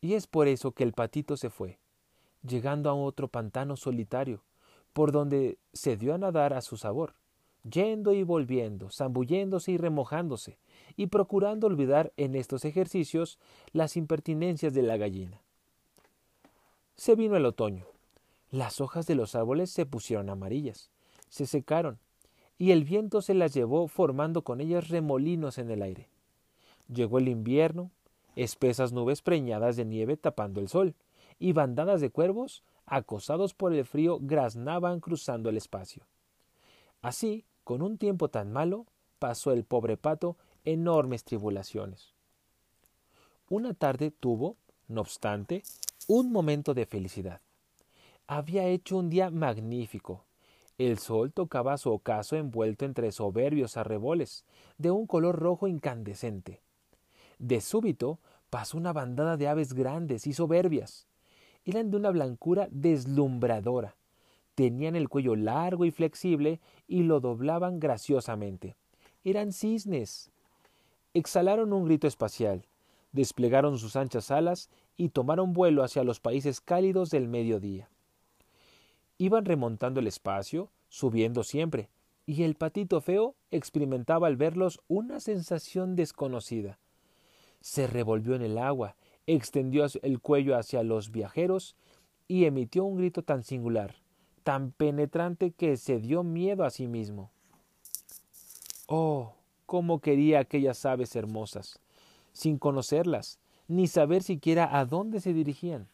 Y 0.00 0.14
es 0.14 0.26
por 0.26 0.48
eso 0.48 0.72
que 0.72 0.82
el 0.82 0.94
patito 0.94 1.36
se 1.36 1.48
fue, 1.48 1.78
llegando 2.42 2.90
a 2.90 2.94
otro 2.94 3.28
pantano 3.28 3.76
solitario, 3.76 4.42
por 4.92 5.12
donde 5.12 5.58
se 5.72 5.96
dio 5.96 6.14
a 6.14 6.18
nadar 6.18 6.52
a 6.52 6.60
su 6.60 6.76
sabor, 6.76 7.14
yendo 7.68 8.12
y 8.12 8.22
volviendo, 8.22 8.90
zambulléndose 8.90 9.72
y 9.72 9.76
remojándose, 9.76 10.58
y 10.96 11.06
procurando 11.06 11.66
olvidar 11.66 12.12
en 12.16 12.34
estos 12.34 12.64
ejercicios 12.64 13.38
las 13.72 13.96
impertinencias 13.96 14.74
de 14.74 14.82
la 14.82 14.96
gallina. 14.96 15.40
Se 16.96 17.14
vino 17.14 17.36
el 17.36 17.46
otoño. 17.46 17.86
Las 18.50 18.80
hojas 18.80 19.06
de 19.06 19.14
los 19.14 19.34
árboles 19.34 19.70
se 19.70 19.86
pusieron 19.86 20.28
amarillas, 20.28 20.90
se 21.28 21.46
secaron, 21.46 21.98
y 22.58 22.72
el 22.72 22.84
viento 22.84 23.22
se 23.22 23.32
las 23.32 23.54
llevó 23.54 23.88
formando 23.88 24.42
con 24.42 24.60
ellas 24.60 24.88
remolinos 24.88 25.56
en 25.58 25.70
el 25.70 25.82
aire. 25.82 26.08
Llegó 26.92 27.18
el 27.18 27.28
invierno, 27.28 27.90
espesas 28.36 28.92
nubes 28.92 29.22
preñadas 29.22 29.76
de 29.76 29.84
nieve 29.84 30.16
tapando 30.16 30.60
el 30.60 30.68
sol, 30.68 30.94
y 31.38 31.52
bandadas 31.52 32.00
de 32.00 32.10
cuervos, 32.10 32.62
acosados 32.90 33.54
por 33.54 33.72
el 33.72 33.86
frío, 33.86 34.18
graznaban 34.20 35.00
cruzando 35.00 35.48
el 35.48 35.56
espacio. 35.56 36.04
Así, 37.00 37.46
con 37.62 37.82
un 37.82 37.96
tiempo 37.96 38.28
tan 38.28 38.52
malo, 38.52 38.86
pasó 39.20 39.52
el 39.52 39.64
pobre 39.64 39.96
pato 39.96 40.36
enormes 40.64 41.24
tribulaciones. 41.24 42.14
Una 43.48 43.74
tarde 43.74 44.10
tuvo, 44.10 44.56
no 44.88 45.00
obstante, 45.02 45.62
un 46.08 46.32
momento 46.32 46.74
de 46.74 46.84
felicidad. 46.84 47.40
Había 48.26 48.66
hecho 48.66 48.96
un 48.96 49.08
día 49.08 49.30
magnífico. 49.30 50.24
El 50.76 50.98
sol 50.98 51.32
tocaba 51.32 51.78
su 51.78 51.92
ocaso 51.92 52.36
envuelto 52.36 52.84
entre 52.84 53.12
soberbios 53.12 53.76
arreboles, 53.76 54.44
de 54.78 54.90
un 54.90 55.06
color 55.06 55.38
rojo 55.38 55.68
incandescente. 55.68 56.60
De 57.38 57.60
súbito 57.60 58.18
pasó 58.50 58.76
una 58.76 58.92
bandada 58.92 59.36
de 59.36 59.46
aves 59.46 59.74
grandes 59.74 60.26
y 60.26 60.32
soberbias. 60.32 61.06
Eran 61.64 61.90
de 61.90 61.96
una 61.96 62.10
blancura 62.10 62.68
deslumbradora. 62.70 63.96
Tenían 64.54 64.96
el 64.96 65.08
cuello 65.08 65.36
largo 65.36 65.84
y 65.84 65.90
flexible 65.90 66.60
y 66.86 67.02
lo 67.02 67.20
doblaban 67.20 67.80
graciosamente. 67.80 68.76
Eran 69.24 69.52
cisnes, 69.52 70.30
exhalaron 71.14 71.72
un 71.72 71.84
grito 71.84 72.06
espacial, 72.06 72.66
desplegaron 73.12 73.78
sus 73.78 73.96
anchas 73.96 74.30
alas 74.30 74.70
y 74.96 75.10
tomaron 75.10 75.52
vuelo 75.52 75.82
hacia 75.82 76.04
los 76.04 76.20
países 76.20 76.60
cálidos 76.60 77.10
del 77.10 77.28
mediodía. 77.28 77.88
Iban 79.18 79.44
remontando 79.44 80.00
el 80.00 80.06
espacio, 80.06 80.70
subiendo 80.88 81.42
siempre, 81.44 81.90
y 82.26 82.44
el 82.44 82.54
patito 82.54 83.00
feo 83.00 83.34
experimentaba 83.50 84.26
al 84.26 84.36
verlos 84.36 84.80
una 84.88 85.20
sensación 85.20 85.96
desconocida. 85.96 86.78
Se 87.60 87.86
revolvió 87.86 88.34
en 88.34 88.42
el 88.42 88.56
agua, 88.56 88.96
extendió 89.34 89.86
el 90.02 90.20
cuello 90.20 90.56
hacia 90.56 90.82
los 90.82 91.10
viajeros 91.10 91.76
y 92.28 92.44
emitió 92.44 92.84
un 92.84 92.96
grito 92.96 93.22
tan 93.22 93.42
singular, 93.42 93.96
tan 94.42 94.72
penetrante 94.72 95.50
que 95.52 95.76
se 95.76 95.98
dio 95.98 96.22
miedo 96.22 96.64
a 96.64 96.70
sí 96.70 96.86
mismo. 96.86 97.30
Oh, 98.86 99.34
cómo 99.66 100.00
quería 100.00 100.40
aquellas 100.40 100.84
aves 100.84 101.14
hermosas, 101.14 101.78
sin 102.32 102.58
conocerlas, 102.58 103.38
ni 103.68 103.86
saber 103.86 104.22
siquiera 104.22 104.78
a 104.78 104.84
dónde 104.84 105.20
se 105.20 105.32
dirigían. 105.32 105.88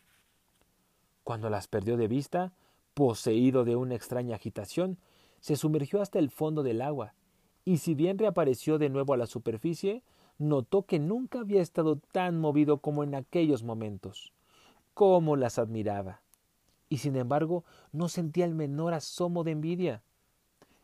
Cuando 1.24 1.50
las 1.50 1.68
perdió 1.68 1.96
de 1.96 2.08
vista, 2.08 2.52
poseído 2.94 3.64
de 3.64 3.76
una 3.76 3.94
extraña 3.94 4.36
agitación, 4.36 4.96
se 5.40 5.56
sumergió 5.56 6.00
hasta 6.00 6.18
el 6.18 6.30
fondo 6.30 6.62
del 6.62 6.80
agua, 6.80 7.12
y 7.66 7.78
si 7.78 7.94
bien 7.94 8.16
reapareció 8.16 8.78
de 8.78 8.88
nuevo 8.88 9.12
a 9.12 9.16
la 9.16 9.26
superficie, 9.26 10.02
notó 10.38 10.82
que 10.82 10.98
nunca 10.98 11.40
había 11.40 11.62
estado 11.62 11.96
tan 12.12 12.38
movido 12.38 12.78
como 12.78 13.04
en 13.04 13.14
aquellos 13.14 13.62
momentos. 13.62 14.32
cómo 14.94 15.36
las 15.36 15.58
admiraba. 15.58 16.22
Y 16.88 16.98
sin 16.98 17.16
embargo 17.16 17.64
no 17.92 18.08
sentía 18.08 18.46
el 18.46 18.54
menor 18.54 18.94
asomo 18.94 19.44
de 19.44 19.50
envidia. 19.50 20.02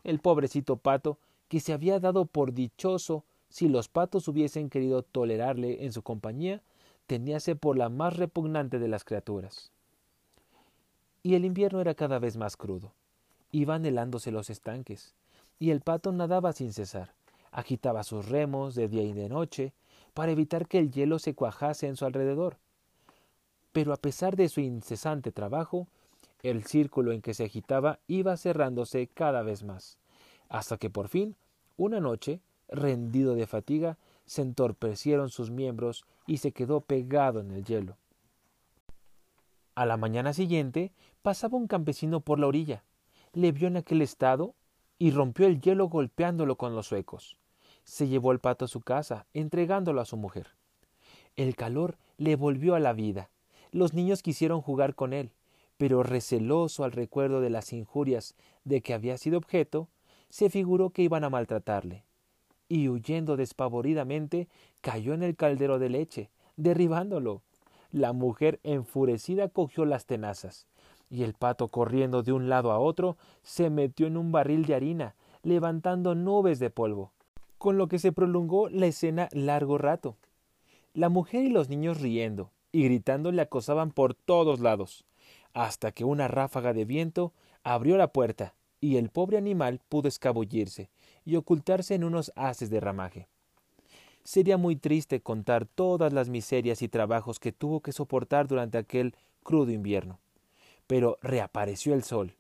El 0.04 0.18
pobrecito 0.18 0.76
pato 0.76 1.18
que 1.48 1.60
se 1.60 1.72
había 1.72 1.98
dado 1.98 2.26
por 2.26 2.52
dichoso 2.52 3.24
si 3.48 3.68
los 3.68 3.88
patos 3.88 4.28
hubiesen 4.28 4.70
querido 4.70 5.02
tolerarle 5.02 5.84
en 5.84 5.92
su 5.92 6.02
compañía, 6.02 6.62
teníase 7.06 7.56
por 7.56 7.76
la 7.76 7.90
más 7.90 8.16
repugnante 8.16 8.78
de 8.78 8.88
las 8.88 9.04
criaturas. 9.04 9.70
Y 11.22 11.34
el 11.34 11.44
invierno 11.44 11.80
era 11.80 11.94
cada 11.94 12.18
vez 12.18 12.36
más 12.36 12.56
crudo. 12.56 12.92
Iban 13.50 13.84
helándose 13.84 14.30
los 14.30 14.48
estanques, 14.48 15.14
y 15.58 15.70
el 15.70 15.82
pato 15.82 16.12
nadaba 16.12 16.52
sin 16.52 16.72
cesar, 16.72 17.14
agitaba 17.52 18.02
sus 18.02 18.28
remos 18.28 18.74
de 18.74 18.88
día 18.88 19.02
y 19.02 19.12
de 19.12 19.28
noche, 19.28 19.72
para 20.14 20.32
evitar 20.32 20.66
que 20.66 20.78
el 20.78 20.90
hielo 20.90 21.18
se 21.18 21.34
cuajase 21.34 21.86
en 21.86 21.96
su 21.96 22.04
alrededor. 22.04 22.56
Pero 23.72 23.92
a 23.92 23.96
pesar 23.96 24.36
de 24.36 24.48
su 24.48 24.60
incesante 24.60 25.32
trabajo, 25.32 25.86
el 26.42 26.64
círculo 26.64 27.12
en 27.12 27.22
que 27.22 27.34
se 27.34 27.44
agitaba 27.44 28.00
iba 28.08 28.36
cerrándose 28.36 29.06
cada 29.06 29.42
vez 29.42 29.62
más, 29.62 29.98
hasta 30.48 30.76
que 30.76 30.90
por 30.90 31.08
fin 31.08 31.36
una 31.76 32.00
noche, 32.00 32.40
rendido 32.68 33.34
de 33.34 33.46
fatiga, 33.46 33.98
se 34.26 34.42
entorpecieron 34.42 35.30
sus 35.30 35.50
miembros 35.50 36.04
y 36.26 36.38
se 36.38 36.52
quedó 36.52 36.80
pegado 36.80 37.40
en 37.40 37.50
el 37.50 37.64
hielo. 37.64 37.96
A 39.74 39.86
la 39.86 39.96
mañana 39.96 40.32
siguiente 40.32 40.92
pasaba 41.22 41.56
un 41.56 41.66
campesino 41.66 42.20
por 42.20 42.38
la 42.38 42.46
orilla, 42.46 42.84
le 43.32 43.52
vio 43.52 43.68
en 43.68 43.78
aquel 43.78 44.02
estado 44.02 44.54
y 44.98 45.10
rompió 45.10 45.46
el 45.46 45.60
hielo 45.60 45.88
golpeándolo 45.88 46.56
con 46.56 46.74
los 46.74 46.86
suecos. 46.86 47.38
Se 47.84 48.08
llevó 48.08 48.32
el 48.32 48.38
pato 48.38 48.64
a 48.64 48.68
su 48.68 48.80
casa, 48.80 49.26
entregándolo 49.34 50.00
a 50.00 50.04
su 50.04 50.16
mujer. 50.16 50.48
El 51.36 51.56
calor 51.56 51.96
le 52.18 52.36
volvió 52.36 52.74
a 52.74 52.80
la 52.80 52.92
vida. 52.92 53.30
Los 53.70 53.94
niños 53.94 54.22
quisieron 54.22 54.60
jugar 54.60 54.94
con 54.94 55.12
él, 55.12 55.32
pero 55.78 56.02
receloso 56.02 56.84
al 56.84 56.92
recuerdo 56.92 57.40
de 57.40 57.50
las 57.50 57.72
injurias 57.72 58.34
de 58.64 58.82
que 58.82 58.94
había 58.94 59.18
sido 59.18 59.38
objeto, 59.38 59.88
se 60.28 60.48
figuró 60.48 60.90
que 60.90 61.02
iban 61.02 61.24
a 61.24 61.30
maltratarle, 61.30 62.04
y 62.68 62.88
huyendo 62.88 63.36
despavoridamente 63.36 64.48
cayó 64.80 65.12
en 65.14 65.22
el 65.22 65.36
caldero 65.36 65.78
de 65.78 65.90
leche, 65.90 66.30
derribándolo. 66.56 67.42
La 67.90 68.12
mujer 68.12 68.60
enfurecida 68.62 69.48
cogió 69.48 69.84
las 69.84 70.06
tenazas, 70.06 70.66
y 71.10 71.24
el 71.24 71.34
pato 71.34 71.68
corriendo 71.68 72.22
de 72.22 72.32
un 72.32 72.48
lado 72.48 72.72
a 72.72 72.78
otro 72.78 73.16
se 73.42 73.68
metió 73.68 74.06
en 74.06 74.16
un 74.16 74.32
barril 74.32 74.64
de 74.64 74.74
harina, 74.74 75.14
levantando 75.42 76.14
nubes 76.14 76.58
de 76.58 76.70
polvo, 76.70 77.12
con 77.62 77.78
lo 77.78 77.86
que 77.86 78.00
se 78.00 78.10
prolongó 78.10 78.68
la 78.68 78.86
escena 78.86 79.28
largo 79.30 79.78
rato. 79.78 80.16
La 80.94 81.08
mujer 81.08 81.44
y 81.44 81.48
los 81.48 81.68
niños 81.68 82.00
riendo 82.00 82.50
y 82.72 82.82
gritando 82.82 83.30
le 83.30 83.40
acosaban 83.40 83.92
por 83.92 84.14
todos 84.14 84.58
lados, 84.58 85.04
hasta 85.52 85.92
que 85.92 86.04
una 86.04 86.26
ráfaga 86.26 86.72
de 86.72 86.84
viento 86.84 87.32
abrió 87.62 87.96
la 87.96 88.08
puerta 88.08 88.56
y 88.80 88.96
el 88.96 89.10
pobre 89.10 89.38
animal 89.38 89.80
pudo 89.88 90.08
escabullirse 90.08 90.90
y 91.24 91.36
ocultarse 91.36 91.94
en 91.94 92.02
unos 92.02 92.32
haces 92.34 92.68
de 92.68 92.80
ramaje. 92.80 93.28
Sería 94.24 94.56
muy 94.56 94.74
triste 94.74 95.20
contar 95.20 95.64
todas 95.64 96.12
las 96.12 96.28
miserias 96.28 96.82
y 96.82 96.88
trabajos 96.88 97.38
que 97.38 97.52
tuvo 97.52 97.78
que 97.78 97.92
soportar 97.92 98.48
durante 98.48 98.76
aquel 98.76 99.14
crudo 99.44 99.70
invierno. 99.70 100.18
Pero 100.88 101.16
reapareció 101.22 101.94
el 101.94 102.02
sol, 102.02 102.34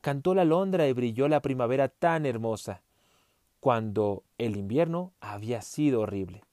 cantó 0.00 0.34
la 0.34 0.44
londra 0.44 0.88
y 0.88 0.92
brilló 0.92 1.28
la 1.28 1.42
primavera 1.42 1.88
tan 1.88 2.26
hermosa, 2.26 2.82
cuando 3.64 4.24
el 4.36 4.58
invierno 4.58 5.14
había 5.20 5.62
sido 5.62 6.02
horrible. 6.02 6.44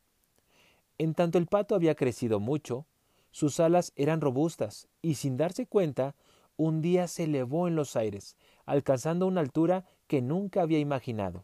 En 0.98 1.14
tanto 1.14 1.38
el 1.40 1.46
pato 1.46 1.76
había 1.76 1.94
crecido 1.94 2.40
mucho, 2.40 2.86
sus 3.32 3.60
alas 3.60 3.92
eran 3.98 4.22
robustas, 4.22 4.88
y 5.02 5.16
sin 5.16 5.36
darse 5.36 5.68
cuenta, 5.68 6.16
un 6.56 6.82
día 6.82 7.10
se 7.10 7.26
elevó 7.26 7.68
en 7.68 7.76
los 7.76 7.98
aires, 7.98 8.38
alcanzando 8.66 9.28
una 9.28 9.42
altura 9.42 9.84
que 10.08 10.22
nunca 10.22 10.62
había 10.62 10.80
imaginado. 10.80 11.44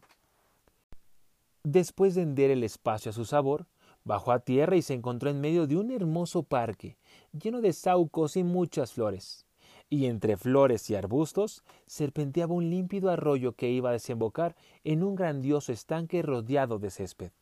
Después 1.64 2.14
de 2.14 2.22
hender 2.22 2.50
el 2.50 2.64
espacio 2.64 3.10
a 3.10 3.12
su 3.12 3.26
sabor, 3.26 3.66
bajó 4.04 4.32
a 4.32 4.38
tierra 4.38 4.74
y 4.74 4.80
se 4.80 4.94
encontró 4.94 5.28
en 5.28 5.42
medio 5.42 5.66
de 5.66 5.76
un 5.76 5.90
hermoso 5.90 6.44
parque, 6.44 6.96
lleno 7.38 7.60
de 7.60 7.74
saucos 7.74 8.38
y 8.38 8.42
muchas 8.42 8.94
flores. 8.94 9.44
Y 9.90 10.06
entre 10.06 10.36
flores 10.36 10.90
y 10.90 10.94
arbustos 10.94 11.64
serpenteaba 11.86 12.54
un 12.54 12.68
límpido 12.68 13.10
arroyo 13.10 13.52
que 13.52 13.70
iba 13.70 13.90
a 13.90 13.92
desembocar 13.92 14.54
en 14.84 15.02
un 15.02 15.14
grandioso 15.14 15.72
estanque 15.72 16.22
rodeado 16.22 16.78
de 16.78 16.90
césped. 16.90 17.32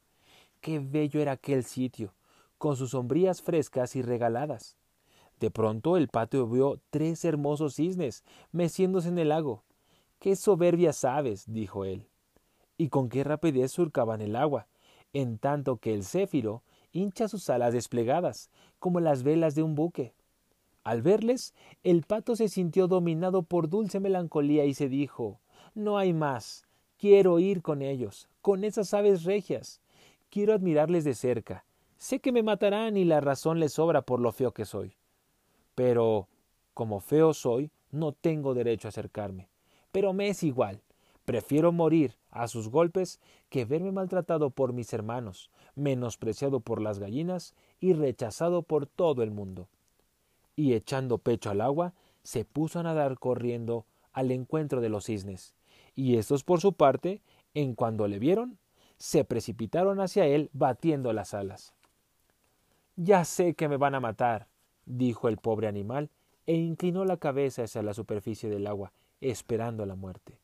Qué 0.61 0.79
bello 0.79 1.21
era 1.21 1.33
aquel 1.33 1.65
sitio, 1.65 2.15
con 2.59 2.77
sus 2.77 2.91
sombrías 2.91 3.43
frescas 3.43 3.97
y 3.97 4.03
regaladas. 4.03 4.77
De 5.41 5.51
pronto 5.51 5.97
el 5.97 6.09
patio 6.09 6.47
vio 6.47 6.81
tres 6.91 7.25
hermosos 7.25 7.75
cisnes 7.75 8.25
meciéndose 8.53 9.09
en 9.09 9.19
el 9.19 9.29
lago. 9.31 9.65
Qué 10.19 10.37
soberbias 10.37 11.05
aves, 11.05 11.45
dijo 11.47 11.85
él 11.85 12.09
y 12.79 12.89
con 12.89 13.09
qué 13.09 13.25
rapidez 13.25 13.73
surcaban 13.73 14.21
el 14.21 14.37
agua, 14.37 14.69
en 15.13 15.39
tanto 15.39 15.79
que 15.79 15.95
el 15.95 16.05
céfiro 16.05 16.63
hincha 16.93 17.29
sus 17.29 17.49
alas 17.51 17.73
desplegadas, 17.73 18.51
como 18.79 19.01
las 19.01 19.23
velas 19.23 19.55
de 19.55 19.63
un 19.63 19.75
buque. 19.75 20.15
Al 20.87 21.03
verles, 21.03 21.53
el 21.83 22.05
pato 22.05 22.37
se 22.37 22.49
sintió 22.49 22.87
dominado 22.87 23.43
por 23.43 23.69
dulce 23.69 23.99
melancolía 23.99 24.67
y 24.67 24.73
se 24.73 24.89
dijo 24.89 25.41
No 25.75 25.99
hay 25.99 26.13
más. 26.13 26.65
Quiero 26.97 27.41
ir 27.41 27.61
con 27.61 27.83
ellos, 27.83 28.29
con 28.41 28.63
esas 28.63 28.95
aves 28.95 29.25
regias. 29.25 29.81
Quiero 30.31 30.55
admirarles 30.55 31.03
de 31.03 31.15
cerca. 31.15 31.65
Sé 31.99 32.21
que 32.21 32.31
me 32.31 32.45
matarán 32.45 32.97
y 32.97 33.05
la 33.05 33.21
razón 33.21 33.59
les 33.59 33.73
sobra 33.73 34.03
por 34.03 34.21
lo 34.21 34.31
feo 34.31 34.53
que 34.53 34.65
soy. 34.65 34.95
Pero, 35.75 36.29
como 36.73 37.01
feo 37.01 37.35
soy, 37.35 37.73
no 37.91 38.13
tengo 38.13 38.55
derecho 38.55 38.87
a 38.87 38.91
acercarme. 38.91 39.49
Pero 39.91 40.13
me 40.13 40.29
es 40.29 40.45
igual. 40.45 40.83
Prefiero 41.25 41.73
morir 41.73 42.17
a 42.31 42.47
sus 42.47 42.69
golpes 42.69 43.19
que 43.49 43.65
verme 43.65 43.91
maltratado 43.91 44.51
por 44.51 44.73
mis 44.73 44.93
hermanos, 44.93 45.51
menospreciado 45.75 46.61
por 46.61 46.81
las 46.81 47.01
gallinas 47.01 47.57
y 47.81 47.93
rechazado 47.93 48.63
por 48.63 48.87
todo 48.87 49.25
el 49.25 49.33
mundo. 49.33 49.69
Y 50.57 50.73
echando 50.73 51.19
pecho 51.19 51.51
al 51.51 51.61
agua, 51.61 51.93
se 52.23 52.45
puso 52.45 52.81
a 52.81 52.83
nadar 52.83 53.19
corriendo 53.19 53.87
al 54.13 54.33
encuentro 54.33 54.81
de 54.81 54.89
los 54.89 55.05
cisnes, 55.05 55.55
y 55.95 56.17
estos 56.17 56.43
por 56.43 56.61
su 56.61 56.73
parte, 56.73 57.23
en 57.55 57.75
cuando 57.75 58.09
le 58.09 58.19
vieron, 58.19 58.59
se 58.97 59.25
precipitaron 59.25 60.01
hacia 60.01 60.27
él 60.27 60.51
batiendo 60.53 61.13
las 61.13 61.35
alas. 61.35 61.75
Ya 62.97 63.25
sé 63.25 63.55
que 63.55 63.69
me 63.69 63.77
van 63.77 63.95
a 63.95 64.01
matar, 64.01 64.49
dijo 64.87 65.29
el 65.29 65.37
pobre 65.37 65.69
animal, 65.69 66.11
e 66.47 66.55
inclinó 66.55 67.05
la 67.05 67.19
cabeza 67.19 67.65
hacia 67.65 67.83
la 67.83 67.93
superficie 67.93 68.49
del 68.49 68.67
agua, 68.67 68.93
esperando 69.21 69.85
la 69.85 69.97
muerte. 69.97 70.39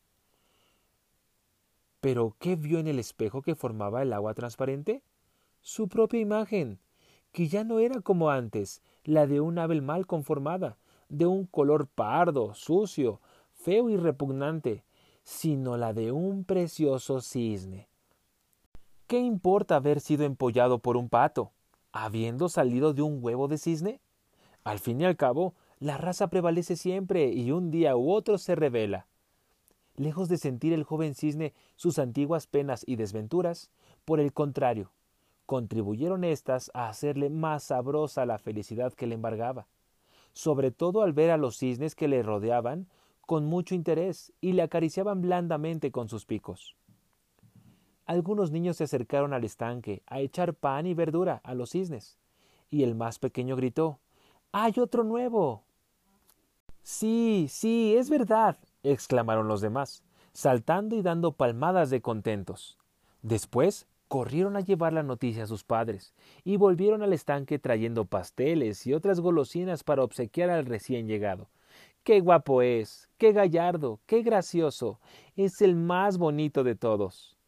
Pero 1.99 2.35
¿qué 2.37 2.55
vio 2.55 2.79
en 2.79 2.87
el 2.87 2.99
espejo 2.99 3.41
que 3.41 3.55
formaba 3.55 4.01
el 4.01 4.13
agua 4.13 4.33
transparente? 4.33 5.01
Su 5.61 5.87
propia 5.87 6.19
imagen, 6.19 6.79
que 7.31 7.47
ya 7.47 7.63
no 7.63 7.79
era 7.79 8.01
como 8.01 8.29
antes, 8.29 8.81
la 9.03 9.27
de 9.27 9.41
un 9.41 9.59
ave 9.59 9.81
mal 9.81 10.07
conformada, 10.07 10.77
de 11.09 11.25
un 11.25 11.45
color 11.45 11.87
pardo, 11.87 12.53
sucio, 12.53 13.19
feo 13.51 13.89
y 13.89 13.97
repugnante, 13.97 14.83
sino 15.23 15.77
la 15.77 15.93
de 15.93 16.11
un 16.11 16.43
precioso 16.43 17.21
cisne. 17.21 17.87
¿Qué 19.07 19.19
importa 19.19 19.75
haber 19.75 19.99
sido 19.99 20.25
empollado 20.25 20.79
por 20.79 20.97
un 20.97 21.09
pato, 21.09 21.51
habiendo 21.91 22.49
salido 22.49 22.93
de 22.93 23.01
un 23.01 23.19
huevo 23.21 23.47
de 23.47 23.57
cisne? 23.57 23.99
Al 24.63 24.79
fin 24.79 25.01
y 25.01 25.05
al 25.05 25.17
cabo, 25.17 25.53
la 25.79 25.97
raza 25.97 26.27
prevalece 26.29 26.75
siempre 26.75 27.27
y 27.27 27.51
un 27.51 27.69
día 27.69 27.95
u 27.95 28.11
otro 28.11 28.37
se 28.37 28.55
revela. 28.55 29.07
Lejos 29.95 30.29
de 30.29 30.37
sentir 30.37 30.73
el 30.73 30.83
joven 30.83 31.13
cisne 31.13 31.53
sus 31.75 31.99
antiguas 31.99 32.47
penas 32.47 32.83
y 32.87 32.95
desventuras, 32.95 33.69
por 34.05 34.19
el 34.19 34.33
contrario, 34.33 34.91
contribuyeron 35.45 36.23
éstas 36.23 36.71
a 36.73 36.89
hacerle 36.89 37.29
más 37.29 37.63
sabrosa 37.63 38.25
la 38.25 38.37
felicidad 38.37 38.93
que 38.93 39.07
le 39.07 39.15
embargaba, 39.15 39.67
sobre 40.31 40.71
todo 40.71 41.01
al 41.01 41.13
ver 41.13 41.31
a 41.31 41.37
los 41.37 41.57
cisnes 41.57 41.95
que 41.95 42.07
le 42.07 42.23
rodeaban 42.23 42.87
con 43.25 43.45
mucho 43.45 43.75
interés 43.75 44.33
y 44.41 44.53
le 44.53 44.61
acariciaban 44.61 45.21
blandamente 45.21 45.91
con 45.91 46.09
sus 46.09 46.25
picos. 46.25 46.75
Algunos 48.05 48.51
niños 48.51 48.77
se 48.77 48.83
acercaron 48.83 49.33
al 49.33 49.43
estanque 49.43 50.03
a 50.07 50.19
echar 50.19 50.53
pan 50.53 50.85
y 50.85 50.93
verdura 50.93 51.39
a 51.43 51.53
los 51.53 51.71
cisnes, 51.71 52.17
y 52.69 52.83
el 52.83 52.95
más 52.95 53.19
pequeño 53.19 53.55
gritó 53.55 53.99
¡Hay 54.51 54.73
otro 54.77 55.03
nuevo! 55.03 55.63
Sí, 56.81 57.47
sí, 57.49 57.95
es 57.95 58.09
verdad, 58.09 58.57
exclamaron 58.83 59.47
los 59.47 59.61
demás, 59.61 60.03
saltando 60.33 60.97
y 60.97 61.01
dando 61.01 61.31
palmadas 61.31 61.89
de 61.89 62.01
contentos. 62.01 62.77
Después 63.21 63.87
corrieron 64.13 64.55
a 64.55 64.59
llevar 64.59 64.93
la 64.93 65.01
noticia 65.01 65.41
a 65.41 65.47
sus 65.47 65.63
padres 65.63 66.13
y 66.43 66.57
volvieron 66.57 67.01
al 67.01 67.13
estanque 67.13 67.57
trayendo 67.57 68.05
pasteles 68.05 68.85
y 68.85 68.93
otras 68.93 69.19
golosinas 69.19 69.83
para 69.83 70.03
obsequiar 70.03 70.51
al 70.51 70.67
recién 70.67 71.07
llegado. 71.07 71.49
Qué 72.03 72.19
guapo 72.19 72.61
es, 72.61 73.09
qué 73.17 73.31
gallardo, 73.33 73.99
qué 74.05 74.21
gracioso, 74.21 74.99
es 75.35 75.61
el 75.61 75.75
más 75.75 76.19
bonito 76.19 76.63
de 76.63 76.75
todos. 76.75 77.39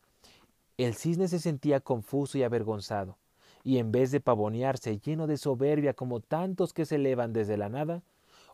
El 0.75 0.95
cisne 0.95 1.27
se 1.27 1.37
sentía 1.37 1.81
confuso 1.81 2.39
y 2.39 2.41
avergonzado, 2.41 3.19
y 3.63 3.77
en 3.77 3.91
vez 3.91 4.09
de 4.09 4.19
pavonearse 4.19 4.97
lleno 4.97 5.27
de 5.27 5.37
soberbia 5.37 5.93
como 5.93 6.19
tantos 6.19 6.73
que 6.73 6.85
se 6.85 6.95
elevan 6.95 7.31
desde 7.31 7.57
la 7.57 7.69
nada, 7.69 8.01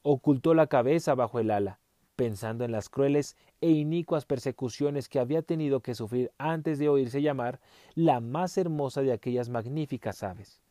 ocultó 0.03 0.53
la 0.53 0.67
cabeza 0.67 1.15
bajo 1.15 1.39
el 1.39 1.49
ala, 1.49 1.79
pensando 2.21 2.65
en 2.65 2.71
las 2.71 2.87
crueles 2.87 3.35
e 3.61 3.71
inicuas 3.71 4.27
persecuciones 4.27 5.09
que 5.09 5.17
había 5.17 5.41
tenido 5.41 5.79
que 5.79 5.95
sufrir 5.95 6.31
antes 6.37 6.77
de 6.77 6.87
oírse 6.87 7.23
llamar 7.23 7.59
la 7.95 8.19
más 8.19 8.59
hermosa 8.59 9.01
de 9.01 9.11
aquellas 9.11 9.49
magníficas 9.49 10.21
aves. 10.21 10.61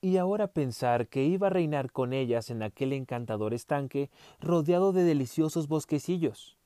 Y 0.00 0.16
ahora 0.16 0.54
pensar 0.54 1.08
que 1.08 1.24
iba 1.24 1.48
a 1.48 1.50
reinar 1.50 1.92
con 1.92 2.14
ellas 2.14 2.48
en 2.48 2.62
aquel 2.62 2.94
encantador 2.94 3.52
estanque 3.52 4.08
rodeado 4.40 4.94
de 4.94 5.04
deliciosos 5.04 5.68
bosquecillos. 5.68 6.56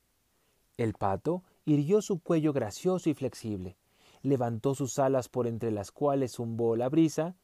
El 0.77 0.93
pato 0.93 1.43
irguió 1.65 2.01
su 2.01 2.21
cuello 2.21 2.53
gracioso 2.53 3.09
y 3.09 3.13
flexible, 3.13 3.75
levantó 4.21 4.73
sus 4.73 4.99
alas 4.99 5.27
por 5.27 5.47
entre 5.47 5.69
las 5.69 5.91
cuales 5.91 6.31
zumbó 6.31 6.77
la 6.77 6.87
brisa, 6.87 7.35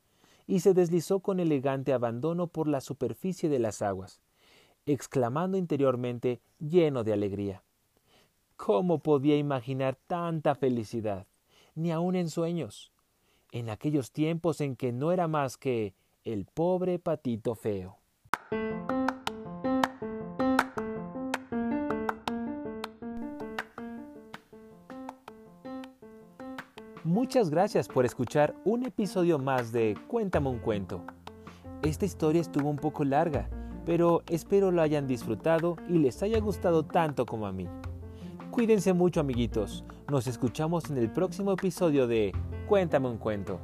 y 0.46 0.62
se 0.62 0.74
deslizó 0.74 1.20
con 1.20 1.42
elegante 1.42 1.92
abandono 1.92 2.48
por 2.48 2.70
la 2.70 2.80
superficie 2.80 3.50
de 3.50 3.60
las 3.60 3.82
aguas, 3.82 4.22
exclamando 4.88 5.58
interiormente 5.58 6.42
lleno 6.60 7.04
de 7.04 7.14
alegría. 7.14 7.62
¿Cómo 8.56 9.00
podía 9.00 9.38
imaginar 9.38 9.98
tanta 10.08 10.56
felicidad? 10.56 11.28
Ni 11.76 11.92
aun 11.92 12.16
en 12.16 12.30
sueños, 12.30 12.92
en 13.52 13.70
aquellos 13.70 14.12
tiempos 14.12 14.62
en 14.62 14.76
que 14.76 14.92
no 14.92 15.12
era 15.12 15.28
más 15.28 15.58
que 15.58 15.94
el 16.24 16.46
pobre 16.46 16.98
patito 16.98 17.54
feo. 17.54 18.00
Muchas 27.04 27.50
gracias 27.50 27.88
por 27.88 28.06
escuchar 28.06 28.56
un 28.66 28.86
episodio 28.86 29.38
más 29.38 29.72
de 29.72 29.98
Cuéntame 30.08 30.50
un 30.50 30.60
cuento. 30.60 31.04
Esta 31.84 32.06
historia 32.06 32.42
estuvo 32.42 32.70
un 32.70 32.78
poco 32.78 33.04
larga, 33.04 33.50
pero 33.88 34.22
espero 34.28 34.70
lo 34.70 34.82
hayan 34.82 35.08
disfrutado 35.08 35.78
y 35.88 36.00
les 36.00 36.22
haya 36.22 36.42
gustado 36.42 36.84
tanto 36.84 37.26
como 37.26 37.48
a 37.48 37.54
mí. 37.54 37.70
Cuídense 38.52 38.92
mucho 38.92 39.22
amiguitos, 39.22 39.86
nos 40.12 40.28
escuchamos 40.28 40.90
en 40.90 40.98
el 40.98 41.10
próximo 41.10 41.54
episodio 41.54 42.06
de 42.06 42.34
Cuéntame 42.68 43.08
un 43.08 43.18
cuento. 43.18 43.62